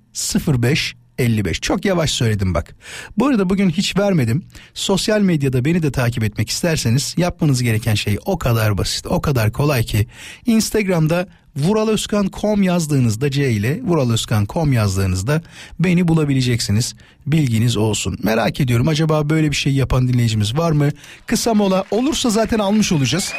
[0.48, 1.62] 05 55.
[1.62, 2.76] Çok yavaş söyledim bak.
[3.18, 4.46] Bu arada bugün hiç vermedim.
[4.74, 9.52] Sosyal medyada beni de takip etmek isterseniz yapmanız gereken şey o kadar basit, o kadar
[9.52, 10.08] kolay ki
[10.46, 15.42] Instagram'da vuraloskan.com yazdığınızda C ile vuraloskan.com yazdığınızda
[15.80, 16.96] beni bulabileceksiniz.
[17.28, 18.18] Bilginiz olsun.
[18.24, 20.90] Merak ediyorum acaba böyle bir şey yapan dinleyicimiz var mı?
[21.26, 23.34] Kısa mola olursa zaten almış olacağız.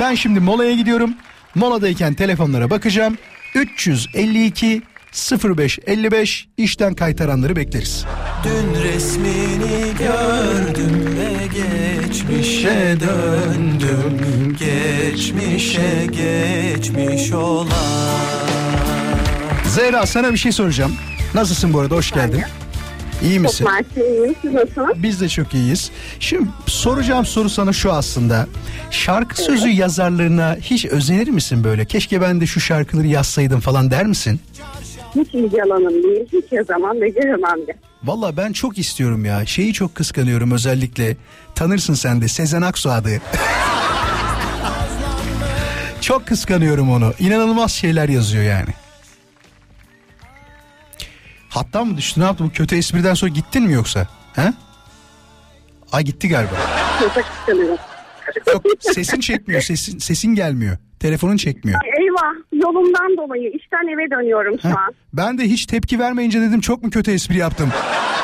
[0.00, 1.14] Ben şimdi molaya gidiyorum.
[1.54, 3.18] Moladayken telefonlara bakacağım.
[3.56, 4.82] 352
[5.44, 8.04] 0555 işten kaytaranları bekleriz.
[8.44, 17.68] Dün resmini gördüm ve geçmişe döndüm Geçmişe geçmiş olan
[19.68, 20.92] Zehra sana bir şey soracağım.
[21.34, 22.42] Nasılsın bu arada hoş geldin.
[23.22, 23.64] İyi misin?
[23.64, 24.34] Çok mersi iyiyim.
[24.42, 25.02] Siz nasılsınız?
[25.02, 25.90] Biz de çok iyiyiz.
[26.20, 28.46] Şimdi soracağım soru sana şu aslında.
[28.90, 31.84] Şarkı sözü yazarlarına hiç özenir misin böyle?
[31.84, 34.40] Keşke ben de şu şarkıları yazsaydım falan der misin?
[35.14, 36.26] Hiç ilgi alanım değil.
[36.32, 37.76] Hiç yazamam, beceremem de.
[38.04, 39.46] Valla ben çok istiyorum ya.
[39.46, 41.16] Şeyi çok kıskanıyorum özellikle.
[41.54, 43.10] Tanırsın sen de Sezen Aksu adı.
[46.00, 47.12] çok kıskanıyorum onu.
[47.18, 48.68] İnanılmaz şeyler yazıyor yani.
[51.56, 54.06] Hatta mı düştü ne yaptı bu kötü espriden sonra gittin mi yoksa?
[54.34, 54.52] He?
[55.92, 56.50] Ay gitti galiba.
[58.52, 60.76] Yok sesin çekmiyor sesin, sesin gelmiyor.
[61.00, 61.80] Telefonun çekmiyor.
[61.98, 64.94] Eyvah yolumdan dolayı işten eve dönüyorum şu Heh, an.
[65.12, 67.68] Ben de hiç tepki vermeyince dedim çok mu kötü espri yaptım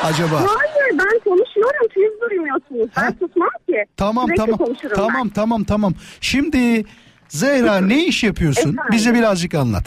[0.03, 0.35] acaba?
[0.35, 2.89] Hayır ben konuşuyorum siz duymuyorsunuz.
[2.97, 3.09] Ben Ha?
[3.19, 3.85] susmam ki.
[3.97, 5.93] Tamam Sürekli tamam tamam tamam tamam.
[6.21, 6.85] Şimdi
[7.27, 8.61] Zehra ne iş yapıyorsun?
[8.61, 8.83] Efendim?
[8.91, 9.85] Bize birazcık anlat.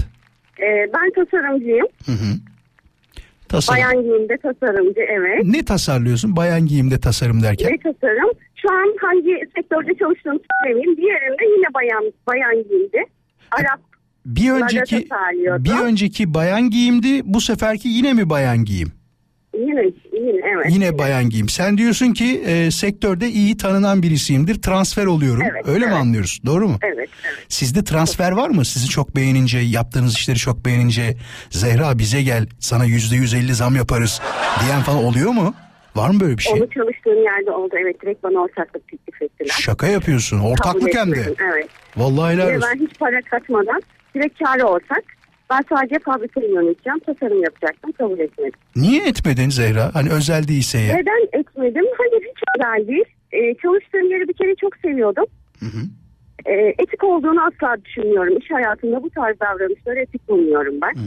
[0.61, 0.65] Ben.
[0.65, 1.87] Ee, ben tasarımcıyım.
[3.49, 3.77] Tasarım.
[3.83, 5.45] Bayan giyimde tasarımcı evet.
[5.45, 6.37] Ne tasarlıyorsun?
[6.37, 7.73] Bayan giyimde tasarım derken.
[7.73, 8.31] Ne tasarım?
[8.57, 10.97] Şu an hangi sektörde çalıştığımı söylemeyeyim.
[10.97, 13.05] Diğerinde yine bayan bayan giyimdi.
[13.51, 13.81] Arap
[14.27, 15.09] Bir önceki
[15.59, 17.21] bir önceki bayan giyimdi.
[17.25, 18.93] Bu seferki yine mi bayan giyim?
[19.59, 20.67] Yine yine evet.
[20.69, 21.49] Yine bayan giyim.
[21.49, 24.63] Sen diyorsun ki e, sektörde iyi tanınan birisiyimdir.
[24.63, 25.43] Transfer oluyorum.
[25.51, 26.01] Evet, Öyle mi evet.
[26.03, 26.41] anlıyoruz?
[26.47, 26.79] Doğru mu?
[26.83, 27.39] Evet evet.
[27.49, 28.65] Sizde transfer var mı?
[28.65, 31.17] Sizi çok beğenince, yaptığınız işleri çok beğenince
[31.51, 34.21] Zehra bize gel sana yüzde yüz elli zam yaparız
[34.65, 35.55] diyen falan oluyor mu?
[35.97, 36.53] Var mı böyle bir şey?
[36.53, 37.75] Onu çalıştığım yerde oldu.
[37.83, 39.55] Evet direkt bana ortaklık teklif ettiler.
[39.61, 40.41] Şaka yapıyorsun.
[40.41, 41.35] Ortaklık hem de.
[41.53, 41.69] Evet.
[41.97, 42.71] Vallahi helal olsun.
[42.75, 43.83] ben hiç para katmadan
[44.15, 45.05] direkt kârı ortak.
[45.51, 46.99] Ben sadece fabrikayı yöneteceğim.
[46.99, 47.93] Tasarım yapacaktım.
[47.93, 48.53] Kabul etmedim.
[48.77, 49.91] Niye etmedin Zehra?
[49.95, 50.97] Hani özel değilse ya.
[50.97, 51.85] Neden etmedim?
[51.99, 53.05] Hayır hiç özel değil.
[53.33, 55.25] Ee, çalıştığım yeri bir kere çok seviyordum.
[56.47, 58.37] Ee, etik olduğunu asla düşünmüyorum.
[58.39, 60.95] İş hayatında bu tarz davranışları etik bulmuyorum ben.
[60.95, 61.01] Bu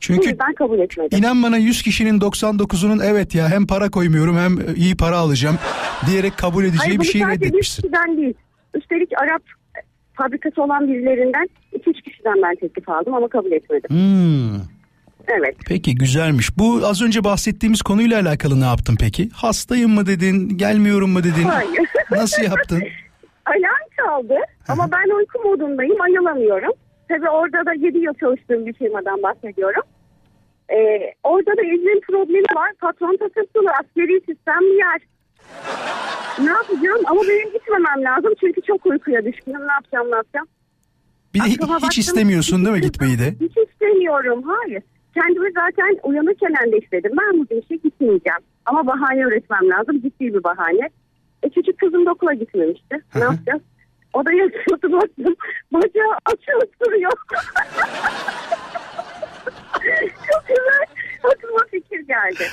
[0.00, 1.18] Çünkü yüzden kabul etmedim.
[1.18, 5.56] inan bana 100 kişinin 99'unun evet ya hem para koymuyorum hem iyi para alacağım
[6.10, 7.82] diyerek kabul edeceği Hayır bir bunu şeyi sadece bir reddetmişsin.
[7.82, 8.34] kişiden değil.
[8.74, 9.42] Üstelik Arap
[10.18, 13.90] fabrikası olan birilerinden iki üç kişiden ben teklif aldım ama kabul etmedim.
[13.90, 14.60] Hmm.
[15.28, 15.56] Evet.
[15.68, 16.58] Peki güzelmiş.
[16.58, 19.28] Bu az önce bahsettiğimiz konuyla alakalı ne yaptın peki?
[19.34, 21.44] Hastayım mı dedin, gelmiyorum mu dedin?
[21.44, 21.88] Hayır.
[22.10, 22.82] Nasıl yaptın?
[23.46, 24.34] Alarm çaldı
[24.68, 26.72] ama ben uyku modundayım ayılamıyorum.
[27.08, 29.82] Tabii orada da 7 yıl çalıştığım bir firmadan bahsediyorum.
[30.72, 32.72] Ee, orada da izin problemi var.
[32.80, 35.00] Patron takıntılı askeri sistem bir yer.
[36.44, 39.60] Ne yapacağım ama benim gitmemem lazım çünkü çok uykuya düşkünüm.
[39.68, 40.46] Ne yapacağım ne yapacağım?
[41.34, 43.34] Bir de hiç baktım, istemiyorsun değil mi hiç- gitmeyi de?
[43.40, 44.82] Hiç istemiyorum hayır.
[45.14, 47.12] Kendimi zaten uyanırken de istedim.
[47.20, 48.38] Ben bugün işe gitmeyeceğim.
[48.66, 50.00] Ama bahane üretmem lazım.
[50.00, 50.88] Ciddi bir bahane.
[51.42, 52.96] E, küçük kızım da okula gitmemişti.
[53.14, 53.62] ne yapacağız?
[54.12, 55.34] O da yatıyordu baktım.
[55.72, 57.12] Bacağı açılıp duruyor.
[60.32, 60.84] Çok güzel.
[61.24, 62.44] Aklıma fikir geldi.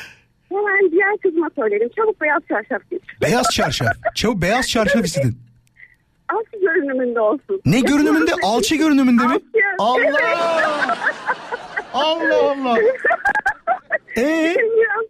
[0.50, 1.90] Hemen diğer kızıma söyledim.
[1.96, 3.00] Çabuk beyaz çarşaf giy.
[3.22, 3.88] Beyaz çarşaf.
[4.16, 5.38] Çabuk beyaz çarşaf istedin.
[6.30, 7.62] Alçı görünümünde olsun.
[7.66, 8.32] Ne görünümünde?
[8.44, 9.34] Alçı görünümünde mi?
[9.80, 10.04] Alçı.
[10.08, 10.98] Allah!
[11.94, 12.78] Allah Allah.
[14.18, 14.56] Ee?
[14.58, 15.06] biraz,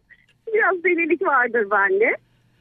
[0.53, 2.15] biraz delilik vardır bende.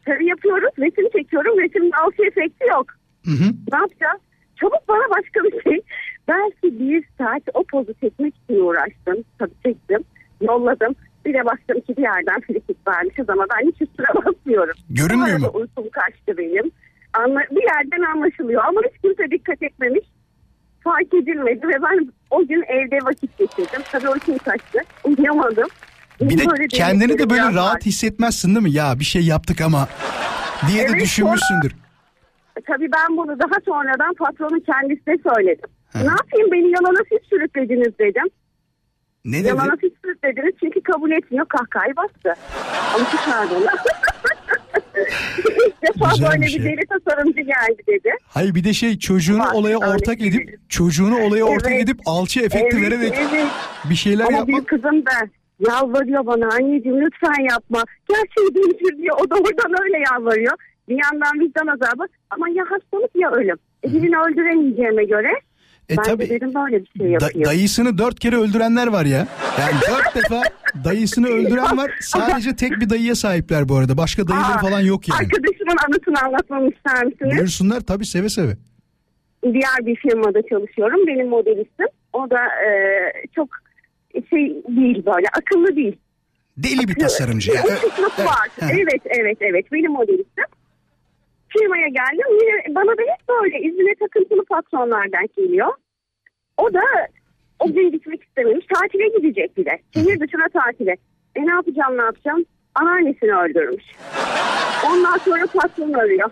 [0.07, 1.59] Tabii yapıyoruz, resim çekiyorum.
[1.59, 2.87] Resimde alçı efekti yok.
[3.25, 3.45] Hı hı.
[3.73, 4.21] Ne yapacağız?
[4.61, 5.81] Çabuk bana başka bir şey.
[6.29, 9.25] Belki bir saat o pozu çekmek için uğraştım.
[9.39, 10.05] Tabii çektim.
[10.41, 10.95] Yolladım.
[11.25, 14.75] Bir de baktım ki bir yerden frikik vermişiz ama ben hiç üstüne basmıyorum.
[14.91, 15.51] Görünmüyor mu?
[15.55, 16.71] Uykum kaçtı benim.
[17.15, 20.05] Anla, bir yerden anlaşılıyor ama hiç kimse dikkat etmemiş.
[20.85, 23.83] Fark edilmedi ve ben o gün evde vakit geçirdim.
[23.93, 24.79] Tabii uykum kaçtı.
[25.05, 25.69] Uyuyamadım.
[26.21, 27.81] Bir de Böyle kendini de böyle rahat var.
[27.81, 28.73] hissetmezsin değil mi?
[28.73, 29.89] Ya bir şey yaptık ama
[30.69, 31.73] diye de Evet, düşünmüşsündür.
[32.67, 35.69] Tabii ben bunu daha sonradan patronun kendisine söyledim.
[35.95, 38.25] Ne yapayım beni yalana siz sürüklediniz dedim.
[39.25, 39.49] Ne dedi?
[39.49, 42.35] Yalana siz sürüklediniz çünkü kabul etmiyor kahkahayı bastı.
[42.95, 43.67] Ama çıkardı onu.
[45.67, 46.65] İlk defa böyle bir ya.
[46.65, 48.11] deli tasarımcı geldi dedi.
[48.29, 51.83] Hayır bir de şey çocuğunu Var, olaya öyle ortak bir- edip çocuğunu olaya ortak Evet.
[51.85, 53.47] edip alçı efekti Evet, vererek evet.
[53.91, 54.49] bir şeyler Ama yapmak.
[54.49, 55.11] büyük kızım da
[55.69, 57.85] yalvarıyor bana anneciğim lütfen yapma.
[58.09, 59.17] Gerçeği değiştir diyor.
[59.21, 60.53] O da oradan öyle yalvarıyor.
[60.89, 62.07] Bir yandan vicdan azabı.
[62.31, 63.57] Ama ya hastalık ya ölüm.
[63.85, 65.31] E, birini öldüremeyeceğime göre
[65.91, 66.25] E ben tabii.
[66.25, 67.45] de dedim böyle bir şey Da- yapayım.
[67.45, 69.27] dayısını dört kere öldürenler var ya.
[69.61, 70.43] Yani dört defa
[70.85, 71.91] dayısını öldüren var.
[72.01, 73.97] Sadece tek bir dayıya sahipler bu arada.
[73.97, 75.19] Başka dayıları Aa, falan yok yani.
[75.19, 77.37] Arkadaşımın anısını anlatmamı ister misiniz?
[77.37, 78.57] Buyursunlar tabii seve seve.
[79.45, 81.07] Diğer bir firmada çalışıyorum.
[81.07, 81.87] Benim modelistim.
[82.13, 82.71] O da e,
[83.35, 83.49] çok
[84.31, 84.41] şey
[84.77, 85.97] değil böyle akıllı değil.
[86.57, 87.53] Deli bir tasarımcı.
[87.53, 87.67] Yani.
[87.71, 87.85] Evet.
[88.73, 90.45] Evet evet evet benim modelistim.
[91.59, 92.27] Firmaya geldim.
[92.41, 95.73] Yine bana da hep böyle izine takıntılı patronlardan geliyor.
[96.59, 96.83] O da
[97.59, 98.67] o gün gitmek istememiş.
[98.67, 99.79] Tatile gidecek bir de.
[99.95, 100.97] Şehir dışına tatile.
[101.37, 102.45] E ne yapacağım ne yapacağım?
[102.75, 103.85] anneannesini öldürmüş.
[104.87, 106.31] Ondan sonra patron arıyor.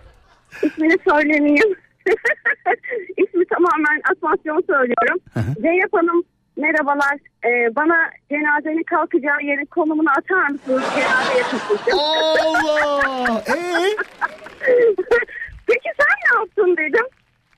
[0.62, 1.74] İsmini söylemeyeyim.
[3.16, 5.18] İsmi tamamen asmasyon söylüyorum.
[5.60, 6.22] Zeynep Hanım
[6.56, 7.16] merhabalar.
[7.44, 10.82] Ee, bana cenazenin kalkacağı yerin konumunu atar mısınız?
[10.94, 11.98] Cenazeye katılacağım.
[11.98, 13.42] Allah!
[14.68, 14.94] Ee?
[15.66, 17.06] Peki sen ne yaptın dedim.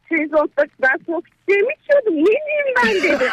[0.09, 2.15] Sezonda ben soğuk içeceğimi içiyordum.
[2.15, 3.29] Ne diyeyim ben dedim.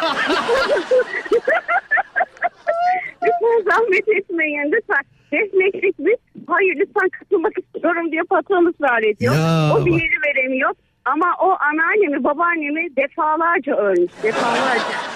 [3.22, 5.02] lütfen zahmet etmeyin lütfen.
[5.32, 6.12] Defnetlik mi?
[6.48, 9.34] Hayır lütfen katılmak istiyorum diye patron ısrar ediyor.
[9.34, 10.70] Ya o bir yeri veremiyor.
[11.04, 14.12] Ama o anneannemi babaannemi defalarca ölmüş.
[14.22, 15.11] Defalarca.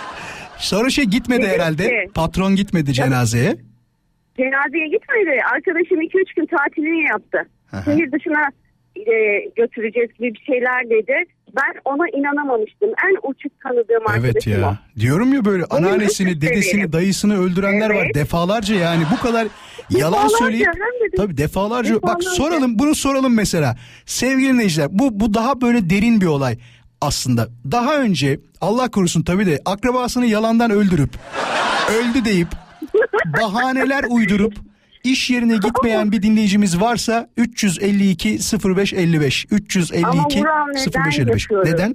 [0.58, 1.88] Sonra şey gitmedi Dedim herhalde.
[1.88, 3.56] ki- Patron gitmedi cenazeye.
[4.38, 5.40] Cenazeye gitmedi.
[5.54, 7.38] Arkadaşım 2-3 gün tatilini yaptı.
[7.84, 8.48] Şehir dışına
[8.96, 9.12] e,
[9.56, 11.12] götüreceğiz gibi bir şeyler dedi.
[11.56, 12.88] Ben ona inanamamıştım.
[12.90, 14.56] En uçuk tanıdığım Evet arkadaşım o.
[14.56, 14.78] ya.
[14.98, 16.92] Diyorum ya böyle Onu anneannesini, dedesini, severim.
[16.92, 18.14] dayısını öldürenler var Evet.
[18.14, 19.46] defalarca yani bu kadar
[19.90, 20.74] yalan Defalarca, söyleyip hem
[21.12, 22.30] de- tabii defalarca bak Defalarca.
[22.30, 23.76] soralım bunu soralım mesela.
[24.06, 26.58] Sevgili dinleyiciler bu bu daha böyle derin bir olay
[27.00, 27.48] aslında.
[27.70, 31.10] Daha önce Allah korusun tabii de akrabasını yalandan öldürüp
[31.90, 32.48] öldü deyip
[33.42, 34.54] bahaneler uydurup
[35.04, 38.28] iş yerine gitmeyen bir dinleyicimiz varsa 352
[38.64, 41.70] 0555 352 Ama Vural neden 0555 yapıyorum?
[41.72, 41.94] neden?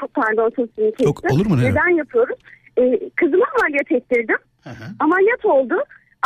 [0.00, 1.06] Çok pardon sözünü kestim.
[1.06, 2.36] Yok, olur mu, ne Neden yapıyoruz?
[2.78, 2.82] Ee,
[3.16, 4.36] kızımı ameliyat ettirdim.
[5.00, 5.74] Ameliyat oldu.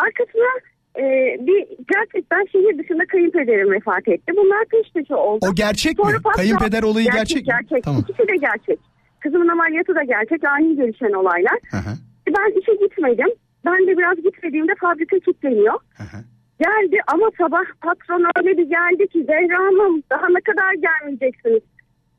[0.03, 1.05] Arkasına e,
[1.47, 4.33] bir gerçekten şehir dışında kayınpederim vefat etti.
[4.37, 5.47] Bunlar peş peşe oldu.
[5.51, 6.05] O gerçek mi?
[6.05, 7.53] Sonra patron- Kayınpeder olayı gerçek mi?
[7.55, 7.85] Gerçek.
[7.85, 8.01] Tamam.
[8.09, 8.79] İkisi de gerçek.
[9.21, 10.45] Kızımın ameliyatı da gerçek.
[10.45, 11.59] Ani gelişen olaylar.
[11.71, 11.93] Hı hı.
[12.29, 13.31] Ben işe gitmedim.
[13.65, 15.75] Ben de biraz gitmediğimde fabrika kilitleniyor.
[16.61, 21.63] Geldi ama sabah patron öyle bir geldi ki Zehra Hanım daha ne kadar gelmeyeceksiniz?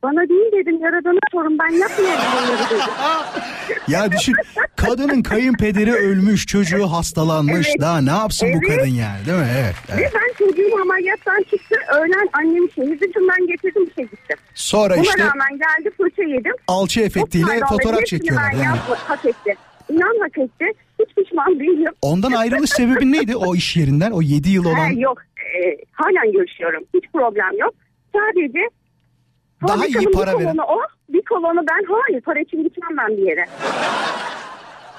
[0.04, 2.86] Bana değil dedim yaradana sorun ben yapmayayım bunları dedim.
[3.88, 4.34] Ya düşün
[4.76, 7.82] kadının kayınpederi ölmüş çocuğu hastalanmış Evet.
[7.82, 8.78] daha ne yapsın bu Evet.
[8.78, 9.48] kadın yani değil mi?
[9.62, 9.76] Evet.
[9.90, 10.00] evet.
[10.00, 11.76] Ve ben çocuğum ameliyattan çıktı.
[11.96, 14.38] Öğlen annemi şehir dışından getirdim işe gittim.
[14.56, 16.54] Sonra Buna işte rağmen geldi fırça yedim.
[16.68, 18.66] alçı efektiyle Çok fotoğraf hepsini çekiyorlar ben yani.
[18.78, 19.56] yapma- hak etti.
[19.90, 20.66] İnan hak etti.
[21.00, 21.92] Hiç pişman değilim.
[22.02, 24.76] Ondan ayrılış sebebi neydi o iş yerinden o 7 yıl olan?
[24.76, 25.18] Ha, yok.
[25.38, 26.84] E, halen görüşüyorum.
[26.94, 27.74] Hiç problem yok.
[28.16, 28.60] Sadece
[29.68, 30.80] Daha iyi fabrikanın para bir kolonu o.
[31.10, 33.46] Bir kolonu ben hayır para için gitmem ben bir yere.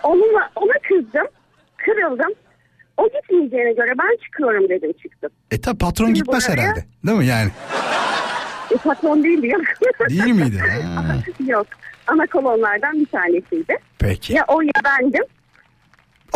[0.03, 1.27] Onunla, ona kızdım.
[1.77, 2.33] Kırıldım.
[2.97, 5.31] O gitmeyeceğine göre ben çıkıyorum dedim çıktım.
[5.51, 7.51] E tabi patron Şimdi gitmez buraya- herhalde değil mi yani?
[8.71, 9.63] E, patron değildi yok.
[10.09, 10.59] Değil miydi?
[10.59, 11.03] Ha,
[11.47, 11.67] yok.
[12.07, 13.77] Ana kolonlardan bir tanesiydi.
[13.99, 14.33] peki.
[14.33, 15.25] Ya o ya bendim.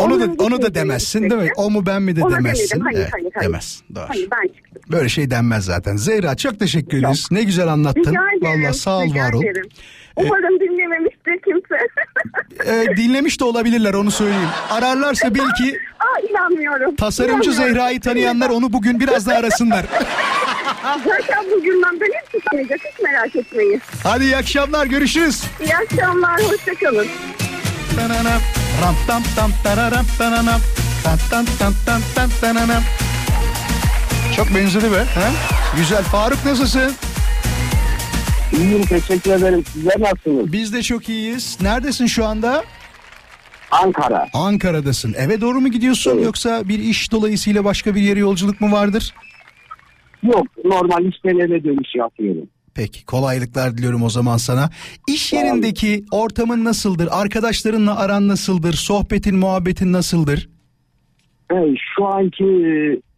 [0.02, 1.50] Onu da onu da gitmeyeceğini demezsin değil mi?
[1.56, 2.80] O mu ben mi de demezsin.
[2.80, 2.84] demedim.
[2.84, 3.48] Hayır, Evet, hayır, hayır.
[3.48, 3.82] Demez.
[3.94, 4.04] Doğru.
[4.08, 4.82] Hayır ben çıktım.
[4.92, 5.96] Böyle şey denmez zaten.
[5.96, 7.28] Zehra çok teşekkür ederiz.
[7.30, 8.14] Ne güzel anlattın.
[8.42, 9.42] Valla sağ ol var ol.
[9.44, 9.68] ederim.
[10.16, 11.76] Umarım dinlememiştir kimse.
[12.66, 14.48] Ee, dinlemiş de olabilirler onu söyleyeyim.
[14.70, 16.96] Ararlarsa bil ki Aa inanmıyorum.
[16.96, 17.74] tasarımcı İnanmıyorum.
[17.74, 19.86] Zehra'yı tanıyanlar onu bugün biraz daha arasınlar.
[20.82, 23.80] Zaten bu gündemden hiç çıkmayacak hiç merak etmeyin.
[24.02, 25.42] Hadi iyi akşamlar görüşürüz.
[25.64, 27.06] İyi akşamlar hoşçakalın.
[27.98, 30.60] Ram tam tam tararam tananam,
[31.04, 32.82] tan tan tan tan tan tananam.
[34.36, 34.96] Çok benzedi be.
[34.98, 35.30] Ha?
[35.76, 36.02] Güzel.
[36.02, 36.92] Faruk nasılsın?
[38.52, 39.64] İyiyim teşekkür ederim.
[39.72, 40.52] Sizler nasılsınız?
[40.52, 41.58] Biz de çok iyiyiz.
[41.62, 42.64] Neredesin şu anda?
[43.70, 44.28] Ankara.
[44.34, 45.14] Ankara'dasın.
[45.18, 49.14] Eve doğru mu gidiyorsun yoksa bir iş dolayısıyla başka bir yere yolculuk mu vardır?
[50.22, 52.48] Yok normal işten eve dönüş yapıyorum.
[52.74, 54.70] Peki kolaylıklar diliyorum o zaman sana.
[55.08, 57.08] İş yerindeki ortamın nasıldır?
[57.10, 58.72] Arkadaşlarınla aran nasıldır?
[58.72, 60.48] Sohbetin, muhabbetin nasıldır?
[61.50, 62.72] Evet, şu anki e,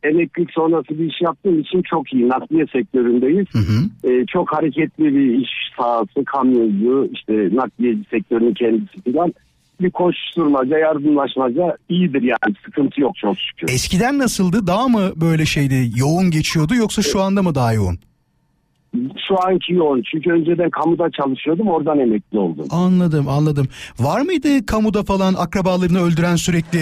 [0.09, 2.29] emeklilik sonrası bir iş yaptığım için çok iyi.
[2.29, 3.47] Nakliye sektöründeyiz.
[3.53, 4.11] Hı hı.
[4.11, 9.35] E, çok hareketli bir iş sahası, kamyoncu, işte nakliyeci sektörünün kendisi falan.
[9.81, 12.55] Bir koşturmaca, yardımlaşmaca iyidir yani.
[12.65, 13.75] Sıkıntı yok çok şükür.
[13.75, 14.67] Eskiden nasıldı?
[14.67, 15.91] Daha mı böyle şeydi?
[15.97, 17.99] Yoğun geçiyordu yoksa şu anda mı daha yoğun?
[19.29, 20.03] Şu anki yoğun.
[20.13, 21.69] Çünkü önceden kamuda çalışıyordum.
[21.69, 22.67] Oradan emekli oldum.
[22.71, 23.67] Anladım, anladım.
[23.99, 26.79] Var mıydı kamuda falan akrabalarını öldüren sürekli?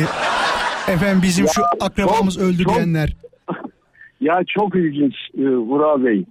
[0.89, 3.17] Efendim bizim şu akrabamız çok- öldü çok- diyenler.
[4.21, 6.25] Ya çok ilginç e, Vural Bey.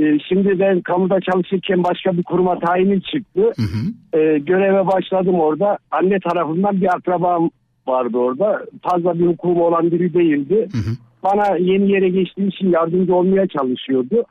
[0.00, 3.52] E, şimdi ben kamuda çalışırken başka bir kuruma tayinim çıktı.
[3.56, 4.18] Hı hı.
[4.20, 5.78] E, göreve başladım orada.
[5.90, 7.50] Anne tarafından bir akrabam
[7.86, 8.64] vardı orada.
[8.82, 10.68] Fazla bir hukumu olan biri değildi.
[10.72, 10.96] Hı hı.
[11.22, 14.24] Bana yeni yere geçtiğim için yardımcı olmaya çalışıyordu.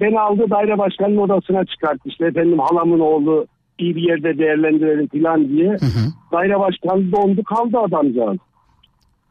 [0.00, 2.00] Beni aldı daire başkanının odasına çıkarttı.
[2.04, 3.46] İşte efendim halamın oğlu
[3.78, 5.70] iyi bir yerde değerlendirelim falan diye.
[5.70, 6.12] Hı hı.
[6.32, 8.38] Daire başkanı dondu kaldı adamcağız.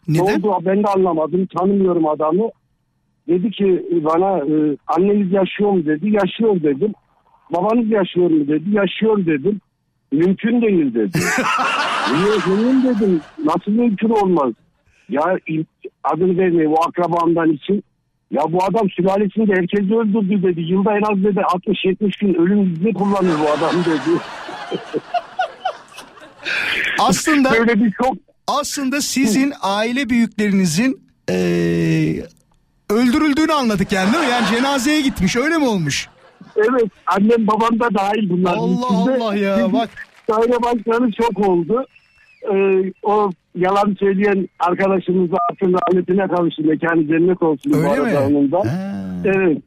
[0.08, 0.26] Neden?
[0.26, 1.46] Ne oldu ben de anlamadım.
[1.58, 2.50] Tanımıyorum adamı.
[3.28, 6.10] Dedi ki bana e, anneniz yaşıyor mu dedi.
[6.10, 6.94] Yaşıyor dedim.
[7.54, 8.70] Babanız yaşıyor mu dedi.
[8.70, 9.62] Yaşıyor dedim.
[10.12, 11.20] Mümkün değil dedi.
[12.14, 13.22] Niye efendim dedim.
[13.46, 14.54] Nasıl mümkün olmaz?
[15.10, 15.40] Ya
[16.04, 17.84] adını vermeyeyim o akrabamdan için.
[18.34, 20.62] Ya bu adam sülalesinde herkesi öldürdü dedi.
[20.62, 24.20] Yılda en az dedi 60-70 gün ölüm izni kullanır bu adam dedi.
[27.00, 28.14] Aslında Böyle bir çok
[28.48, 32.26] aslında sizin aile büyüklerinizin eee,
[32.90, 34.30] öldürüldüğünü anladık yani değil mi?
[34.32, 36.08] Yani cenazeye gitmiş öyle mi olmuş?
[36.56, 38.54] evet annem babam da dahil bunlar.
[38.58, 39.24] Allah içinde.
[39.24, 39.90] Allah ya, bak.
[40.30, 41.86] Daire başkanı çok oldu.
[42.54, 46.64] Ee, o yalan söyleyen arkadaşımız da aslında rahmetine kavuştu.
[46.64, 47.74] Mekanı cennet olsun.
[47.74, 48.38] bu Öyle arada mi?
[48.38, 48.58] onun da.
[48.58, 49.04] Ha.
[49.26, 49.58] Evet.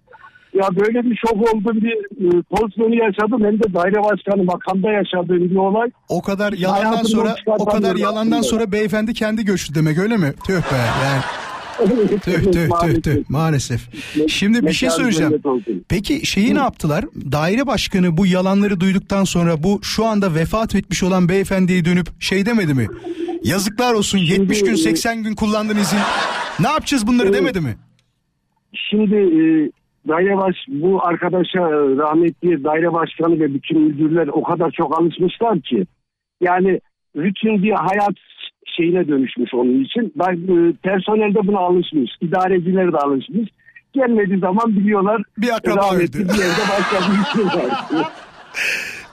[0.54, 1.96] Ya böyle bir şok oldum bir
[2.28, 5.90] e, pozisyonu yaşadım hem de daire başkanı makamda yaşadığım bir olay.
[6.08, 8.42] O kadar yalandan sonra o kadar yalandan aslında.
[8.42, 10.32] sonra beyefendi kendi göçtü demek öyle mi?
[10.46, 11.22] Tüh be yani
[12.24, 13.80] tüh tüh tüh tüh maalesef.
[14.28, 15.42] Şimdi bir şey söyleyeceğim.
[15.88, 17.04] Peki şeyi ne yaptılar?
[17.32, 22.46] Daire başkanı bu yalanları duyduktan sonra bu şu anda vefat etmiş olan beyefendiye dönüp şey
[22.46, 22.86] demedi mi?
[23.44, 25.98] Yazıklar olsun 70 gün 80 gün kullandın izin.
[26.60, 27.38] Ne yapacağız bunları Evet.
[27.38, 27.76] demedi mi?
[28.72, 29.42] Şimdi e,
[30.08, 35.60] daire baş bu arkadaşa e, rahmetli daire başkanı ve bütün müdürler o kadar çok alışmışlar
[35.60, 35.86] ki
[36.40, 36.80] yani
[37.16, 38.14] rutin bir hayat
[38.76, 40.12] şeyine dönüşmüş onun için.
[40.16, 42.10] Ben, e, personel de buna alışmış.
[42.20, 43.48] İdareciler de alışmış.
[43.92, 46.12] Gelmediği zaman biliyorlar Bir akraba öldü.
[46.12, 47.70] bir yerde başka bir şey var.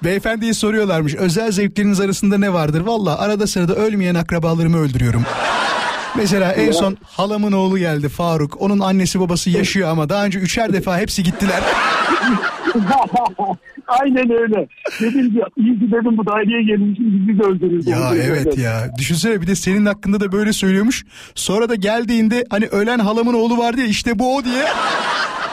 [0.03, 2.81] Beyefendiye soruyorlarmış özel zevkleriniz arasında ne vardır?
[2.81, 5.23] Valla arada sırada ölmeyen akrabalarımı öldürüyorum.
[6.17, 8.61] Mesela en son halamın oğlu geldi Faruk.
[8.61, 11.63] Onun annesi babası yaşıyor ama daha önce üçer defa hepsi gittiler.
[13.87, 14.67] Aynen öyle.
[15.01, 17.87] Dedim ki iyi ki dedim bu daireye gelmişim bizi de öldürür.
[17.87, 18.89] ya evet ya.
[18.97, 21.05] Düşünsene bir de senin hakkında da böyle söylüyormuş.
[21.35, 24.65] Sonra da geldiğinde hani ölen halamın oğlu vardı ya işte bu o diye.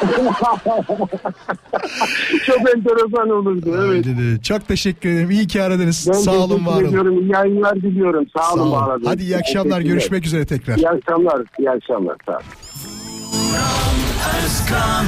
[2.47, 3.87] Çok enteresan olurdu.
[3.87, 4.05] Evet.
[4.05, 4.43] De.
[4.43, 5.31] Çok teşekkür ederim.
[5.31, 6.07] İyi ki aradınız.
[6.09, 7.23] Ben Sağ olun var olun.
[7.23, 8.25] İyi yayınlar diliyorum.
[8.37, 8.71] Sağ, Sağ olun.
[8.73, 9.03] olun.
[9.05, 9.81] Hadi iyi akşamlar.
[9.81, 10.77] Görüşmek üzere tekrar.
[10.77, 11.43] İyi akşamlar.
[11.59, 12.16] İyi akşamlar.
[12.27, 12.43] Sağ olun.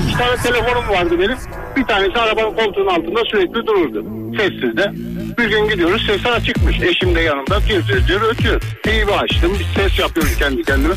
[0.09, 1.37] İki tane telefonum vardı benim.
[1.77, 4.05] Bir tanesi arabanın koltuğunun altında sürekli dururdu.
[4.37, 4.93] Sessizde.
[5.39, 6.81] Bir gün gidiyoruz sesi açıkmış.
[6.81, 8.61] Eşim de yanımda diyor diyor ötüyor.
[8.83, 10.95] TV açtım bir ses yapıyorum kendi kendime.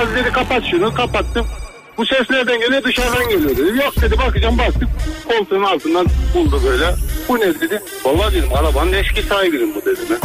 [0.00, 1.46] Az dedi kapat şunu kapattım.
[1.98, 3.78] Bu ses nereden geliyor dışarıdan geliyor dedi.
[3.78, 4.88] Yok dedi bakacağım baktık
[5.28, 6.94] koltuğun altından buldu böyle.
[7.28, 7.82] Bu ne dedi.
[8.04, 10.18] Vallahi dedim arabanın eski sahibinin bu dedim.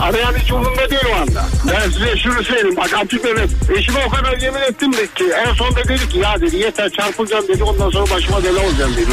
[0.00, 1.44] Arayan hiç umurumda değil o anda.
[1.72, 3.50] Ben size şunu söyleyeyim bak açık evet.
[3.76, 7.48] Eşime o kadar yemin ettim de ki en sonunda dedi ki ya dedi yeter çarpılacağım
[7.48, 9.10] dedi ondan sonra başıma bela olacağım dedi.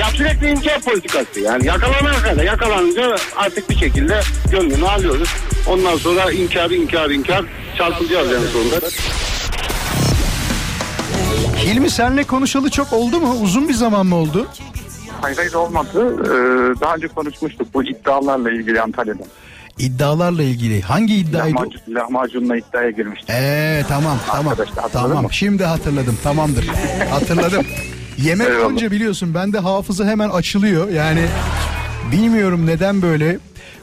[0.00, 4.20] Ya sürekli inkar politikası yani yakalanana kadar yakalanınca artık bir şekilde
[4.50, 5.28] gönlünü alıyoruz.
[5.66, 7.44] Ondan sonra inkar inkar inkar
[7.78, 8.76] çarpılacağız en sonunda.
[11.56, 13.34] Hilmi senle konuşalı çok oldu mu?
[13.42, 14.46] Uzun bir zaman mı oldu?
[15.20, 16.16] Hayır hayır olmadı.
[16.24, 19.22] Ee, daha önce konuşmuştuk bu iddialarla ilgili Antalya'da.
[19.78, 20.82] İddialarla ilgili.
[20.82, 21.54] Hangi iddiaydı?
[21.56, 23.30] Lahmacun, lahmacunla iddiaya girmiştik.
[23.30, 24.54] Ee tamam tamam.
[24.92, 25.28] Tamam mı?
[25.32, 26.18] şimdi hatırladım.
[26.22, 26.66] Tamamdır.
[27.10, 27.66] Hatırladım.
[28.18, 28.66] Yemek Eyvallah.
[28.66, 30.88] olunca biliyorsun bende hafıza hemen açılıyor.
[30.88, 31.26] Yani
[32.12, 33.38] bilmiyorum neden böyle.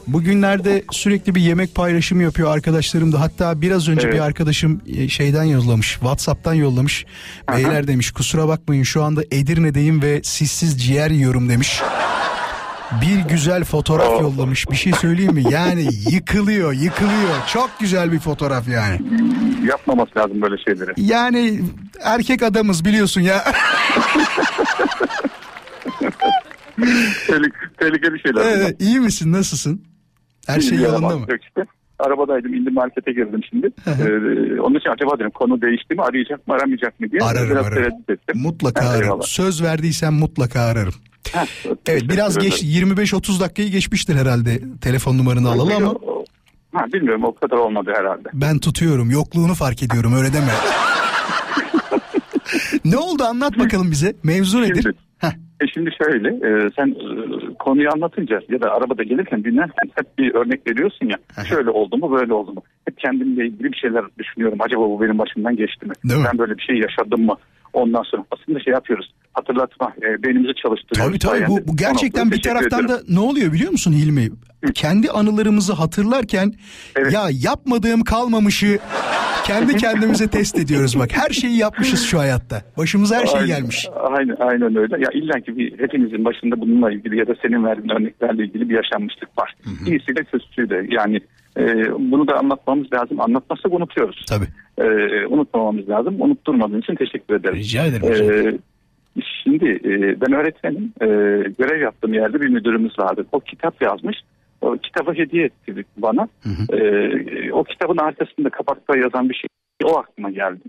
[0.06, 3.20] Bugünlerde sürekli bir yemek paylaşımı yapıyor arkadaşlarım da.
[3.20, 4.14] Hatta biraz önce Evet.
[4.14, 5.92] bir arkadaşım e, şeyden yollamış.
[5.92, 7.04] WhatsApp'tan yollamış.
[7.56, 11.82] Beyler demiş kusura bakmayın şu anda Edirne'deyim ve sissiz ciğer yiyorum demiş.
[13.02, 14.70] Bir güzel fotoğraf yollamış.
[14.70, 15.44] Bir şey söyleyeyim mi?
[15.50, 17.46] Yani yıkılıyor, yıkılıyor.
[17.52, 19.00] Çok güzel bir fotoğraf yani.
[19.68, 20.92] Yapmaması lazım böyle şeyleri.
[20.96, 21.60] Yani
[22.02, 23.44] erkek adamız biliyorsun ya.
[27.26, 28.34] Tehlik, tehlikeli şeyler.
[28.44, 28.56] bunlar.
[28.56, 29.32] Evet, iyi misin?
[29.32, 29.82] Nasılsın?
[30.46, 31.26] Her şey yolunda mı?
[31.30, 31.64] yok işte.
[31.98, 33.66] Arabadaydım indim markete girdim şimdi.
[33.86, 37.20] ee, onun için acaba dedim konu değişti mi arayacak mı aramayacak mı diye.
[37.22, 37.82] Ararım, Biraz ararım.
[37.82, 38.40] tereddüt ettim.
[38.42, 39.04] Mutlaka Ha, ararım.
[39.04, 39.22] eyvallah.
[39.22, 40.94] Söz verdiysen mutlaka ararım.
[41.32, 41.44] Ha,
[41.86, 42.92] Evet biraz geç ederim.
[42.92, 45.94] 25-30 dakikayı geçmiştir herhalde telefon numaranı alalı ama
[46.74, 48.28] Ha, bilmiyorum o kadar olmadı herhalde.
[48.34, 49.10] ben tutuyorum.
[49.10, 50.52] Yokluğunu fark ediyorum öyle deme.
[52.84, 54.14] ne oldu anlat bakalım bize.
[54.22, 54.82] Mevzu nedir?
[54.82, 54.96] Şimdi,
[55.60, 60.34] e şimdi şöyle e, sen e, konuyu anlatınca ya da arabada gelirken dinlerken hep bir
[60.34, 61.44] örnek veriyorsun ya.
[61.44, 62.62] şöyle oldu mu böyle oldu mu?
[62.84, 64.58] Hep kendimle ilgili bir şeyler düşünüyorum.
[64.60, 65.92] Acaba bu benim başımdan geçti mi?
[66.04, 66.26] Değil mi?
[66.32, 67.36] Ben böyle bir şey yaşadım mı?
[67.72, 69.14] Ondan sonra aslında şey yapıyoruz.
[69.32, 71.18] Hatırlatma, e, beynimizi çalıştırıyoruz.
[71.20, 72.88] Tabii tabii bu, bu gerçekten bir taraftan ederim.
[72.88, 74.30] da ne oluyor biliyor musun Hilmi?
[74.74, 76.52] Kendi anılarımızı hatırlarken
[77.10, 78.78] ya yapmadığım kalmamışı
[79.44, 81.08] kendi kendimize test ediyoruz bak.
[81.12, 82.62] Her şeyi yapmışız şu hayatta.
[82.76, 83.88] Başımıza her şey Aynen- gelmiş.
[84.10, 84.94] Aynen, aynen öyle.
[84.98, 88.74] Ya illa ki bir, hepimizin başında bununla ilgili ya da senin verdiğin örneklerle ilgili bir
[88.74, 89.54] yaşanmışlık var.
[89.86, 90.86] İyisiyle kötüsüyle.
[90.90, 91.20] Yani
[91.58, 91.64] e,
[91.98, 93.20] bunu da anlatmamız lazım.
[93.20, 94.24] Anlatmazsak unutuyoruz.
[94.28, 94.46] Tabii.
[94.78, 94.86] E,
[95.26, 96.20] unutmamamız lazım.
[96.20, 97.56] Unutturmadığın için teşekkür ederim.
[97.56, 98.56] Rica ederim.
[98.56, 98.58] E,
[99.44, 100.92] Şimdi e, ben öğretmenim.
[101.00, 101.06] E,
[101.58, 103.26] görev yaptığım yerde bir müdürümüz vardı.
[103.32, 104.16] O kitap yazmış.
[104.60, 106.28] O kitabı hediye etti bana.
[106.72, 109.48] Ee, o kitabın arkasında kapakta yazan bir şey
[109.84, 110.62] o aklıma geldi.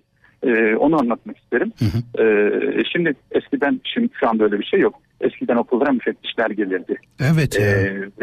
[0.43, 1.71] Ee, onu anlatmak isterim.
[2.19, 4.95] Ee, şimdi eskiden şimdi şu anda öyle bir şey yok.
[5.21, 6.95] Eskiden okullara müfettişler gelirdi.
[7.33, 7.59] Evet.
[7.59, 7.65] ya.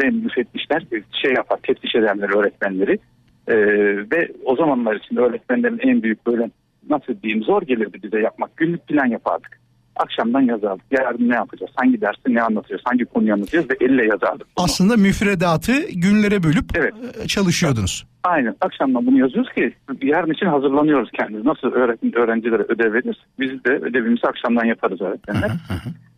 [0.03, 0.83] Ve müfettişler
[1.21, 2.99] şey yapar, teftiş ederler öğretmenleri.
[3.47, 3.55] Ee,
[4.11, 6.49] ve o zamanlar için öğretmenlerin en büyük böyle
[6.89, 8.57] nasıl diyeyim zor gelirdi bize yapmak.
[8.57, 9.59] Günlük plan yapardık.
[9.99, 10.85] Akşamdan yazardık.
[10.91, 11.71] Yarın ne yapacağız?
[11.75, 12.81] Hangi derste ne anlatacağız?
[12.85, 13.69] Hangi konuyu anlatacağız?
[13.69, 14.47] Ve elle yazardık.
[14.57, 14.65] bunu.
[14.65, 16.93] Aslında müfredatı günlere bölüp Evet.
[17.23, 18.07] e, çalışıyordunuz.
[18.23, 18.55] Aynen.
[18.61, 21.45] Akşamdan bunu yazıyoruz ki yarın için hazırlanıyoruz kendimiz.
[21.45, 23.15] Nasıl öğretmen öğrencilere ödev veririz?
[23.39, 25.51] Biz de ödevimizi akşamdan yaparız öğretmenler.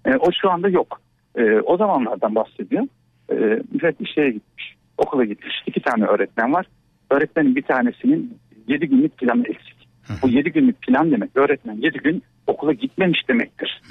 [0.05, 1.01] Ee, o şu anda yok.
[1.35, 2.83] Ee, o zamanlardan bahsediyor.
[3.31, 3.35] Ee,
[3.73, 4.75] müfettiş şeye gitmiş.
[4.97, 5.53] Okula gitmiş.
[5.67, 6.65] İki tane öğretmen var.
[7.11, 9.79] Öğretmenin bir tanesinin yedi günlük planı eksik.
[10.23, 11.29] Bu yedi günlük plan demek.
[11.35, 13.81] Öğretmen yedi gün okula gitmemiş demektir.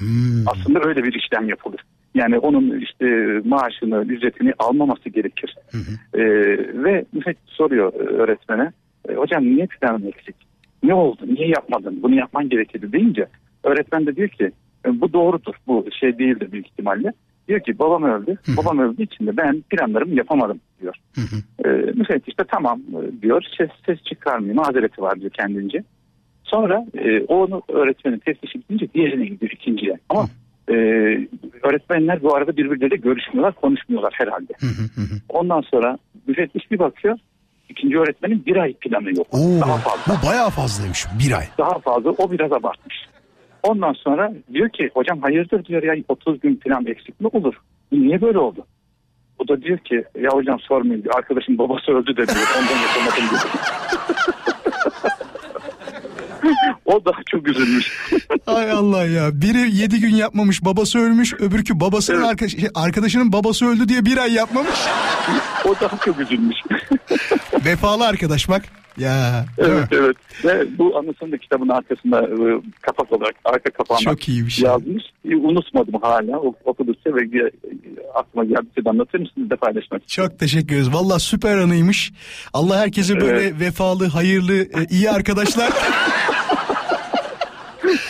[0.46, 1.80] Aslında öyle bir işlem yapılır.
[2.14, 3.06] Yani onun işte
[3.44, 5.56] maaşını, ücretini almaması gerekir.
[6.14, 6.20] Ee,
[6.84, 8.72] ve müfettiş soruyor öğretmene.
[9.08, 10.36] "E, hocam niye planın eksik?
[10.82, 11.20] Ne oldu?
[11.26, 11.98] Niye yapmadın?
[12.02, 13.26] Bunu yapman gerekirdi deyince
[13.64, 14.50] öğretmen de diyor ki
[14.86, 15.54] "E, bu doğrudur.
[15.66, 17.12] Bu şey değildir büyük ihtimalle.
[17.48, 18.36] Diyor ki babam öldü.
[18.56, 20.94] Babam öldüğü için de ben planlarımı yapamadım diyor.
[21.64, 23.42] Ee, müfettiş de tamam e, diyor.
[23.58, 24.54] Ses, ses çıkarmıyor.
[24.54, 25.84] Mazereti var diyor kendince.
[26.50, 29.98] Sonra e, onu öğretmenin teftişi bitince diğerine gidiyor ikinciye.
[30.08, 30.26] Ama
[30.68, 30.74] e,
[31.62, 34.52] öğretmenler bu arada birbirleriyle görüşmüyorlar, konuşmuyorlar herhalde.
[35.28, 37.18] Ondan sonra müfettiş bir bakıyor.
[37.68, 39.26] ikinci öğretmenin bir ay planı yok.
[39.30, 40.14] Oo, Daha fazla.
[40.22, 41.06] bu bayağı fazlaymış.
[41.18, 41.44] Bir ay.
[41.58, 42.10] Daha fazla.
[42.10, 42.96] O biraz abartmış.
[43.62, 47.54] Ondan sonra diyor ki hocam hayırdır diyor ya 30 gün plan eksik mi olur?
[47.92, 48.66] Niye böyle oldu?
[49.38, 51.04] O da diyor ki ya hocam sormayın.
[51.14, 52.48] Arkadaşım babası öldü de diyor.
[52.58, 53.42] Ondan yapamadım diyor.
[56.84, 57.92] o daha çok üzülmüş.
[58.46, 59.40] Ay Allah ya.
[59.40, 61.34] Biri yedi gün yapmamış babası ölmüş.
[61.34, 64.78] Öbürkü babasının arkadaş, şey, arkadaşının babası öldü diye bir ay yapmamış.
[65.64, 66.56] o daha çok üzülmüş.
[67.64, 68.62] Vefalı arkadaş bak.
[68.98, 69.44] Ya.
[69.58, 70.16] evet evet.
[70.44, 74.58] Ve bu anısını da kitabın arkasında e, kapak olarak arka kapağına Çok iyiymiş.
[74.58, 75.04] yazmış.
[75.30, 76.38] E, Unutmadım hala.
[76.40, 77.50] O- Okudukça ve e,
[78.14, 80.30] aklıma geldikçe de anlatırım sizinle de paylaşmak istiyorum.
[80.32, 80.92] Çok teşekkür ederiz.
[80.94, 82.12] Valla süper anıymış.
[82.52, 85.70] Allah herkese böyle vefalı, hayırlı, e, iyi arkadaşlar.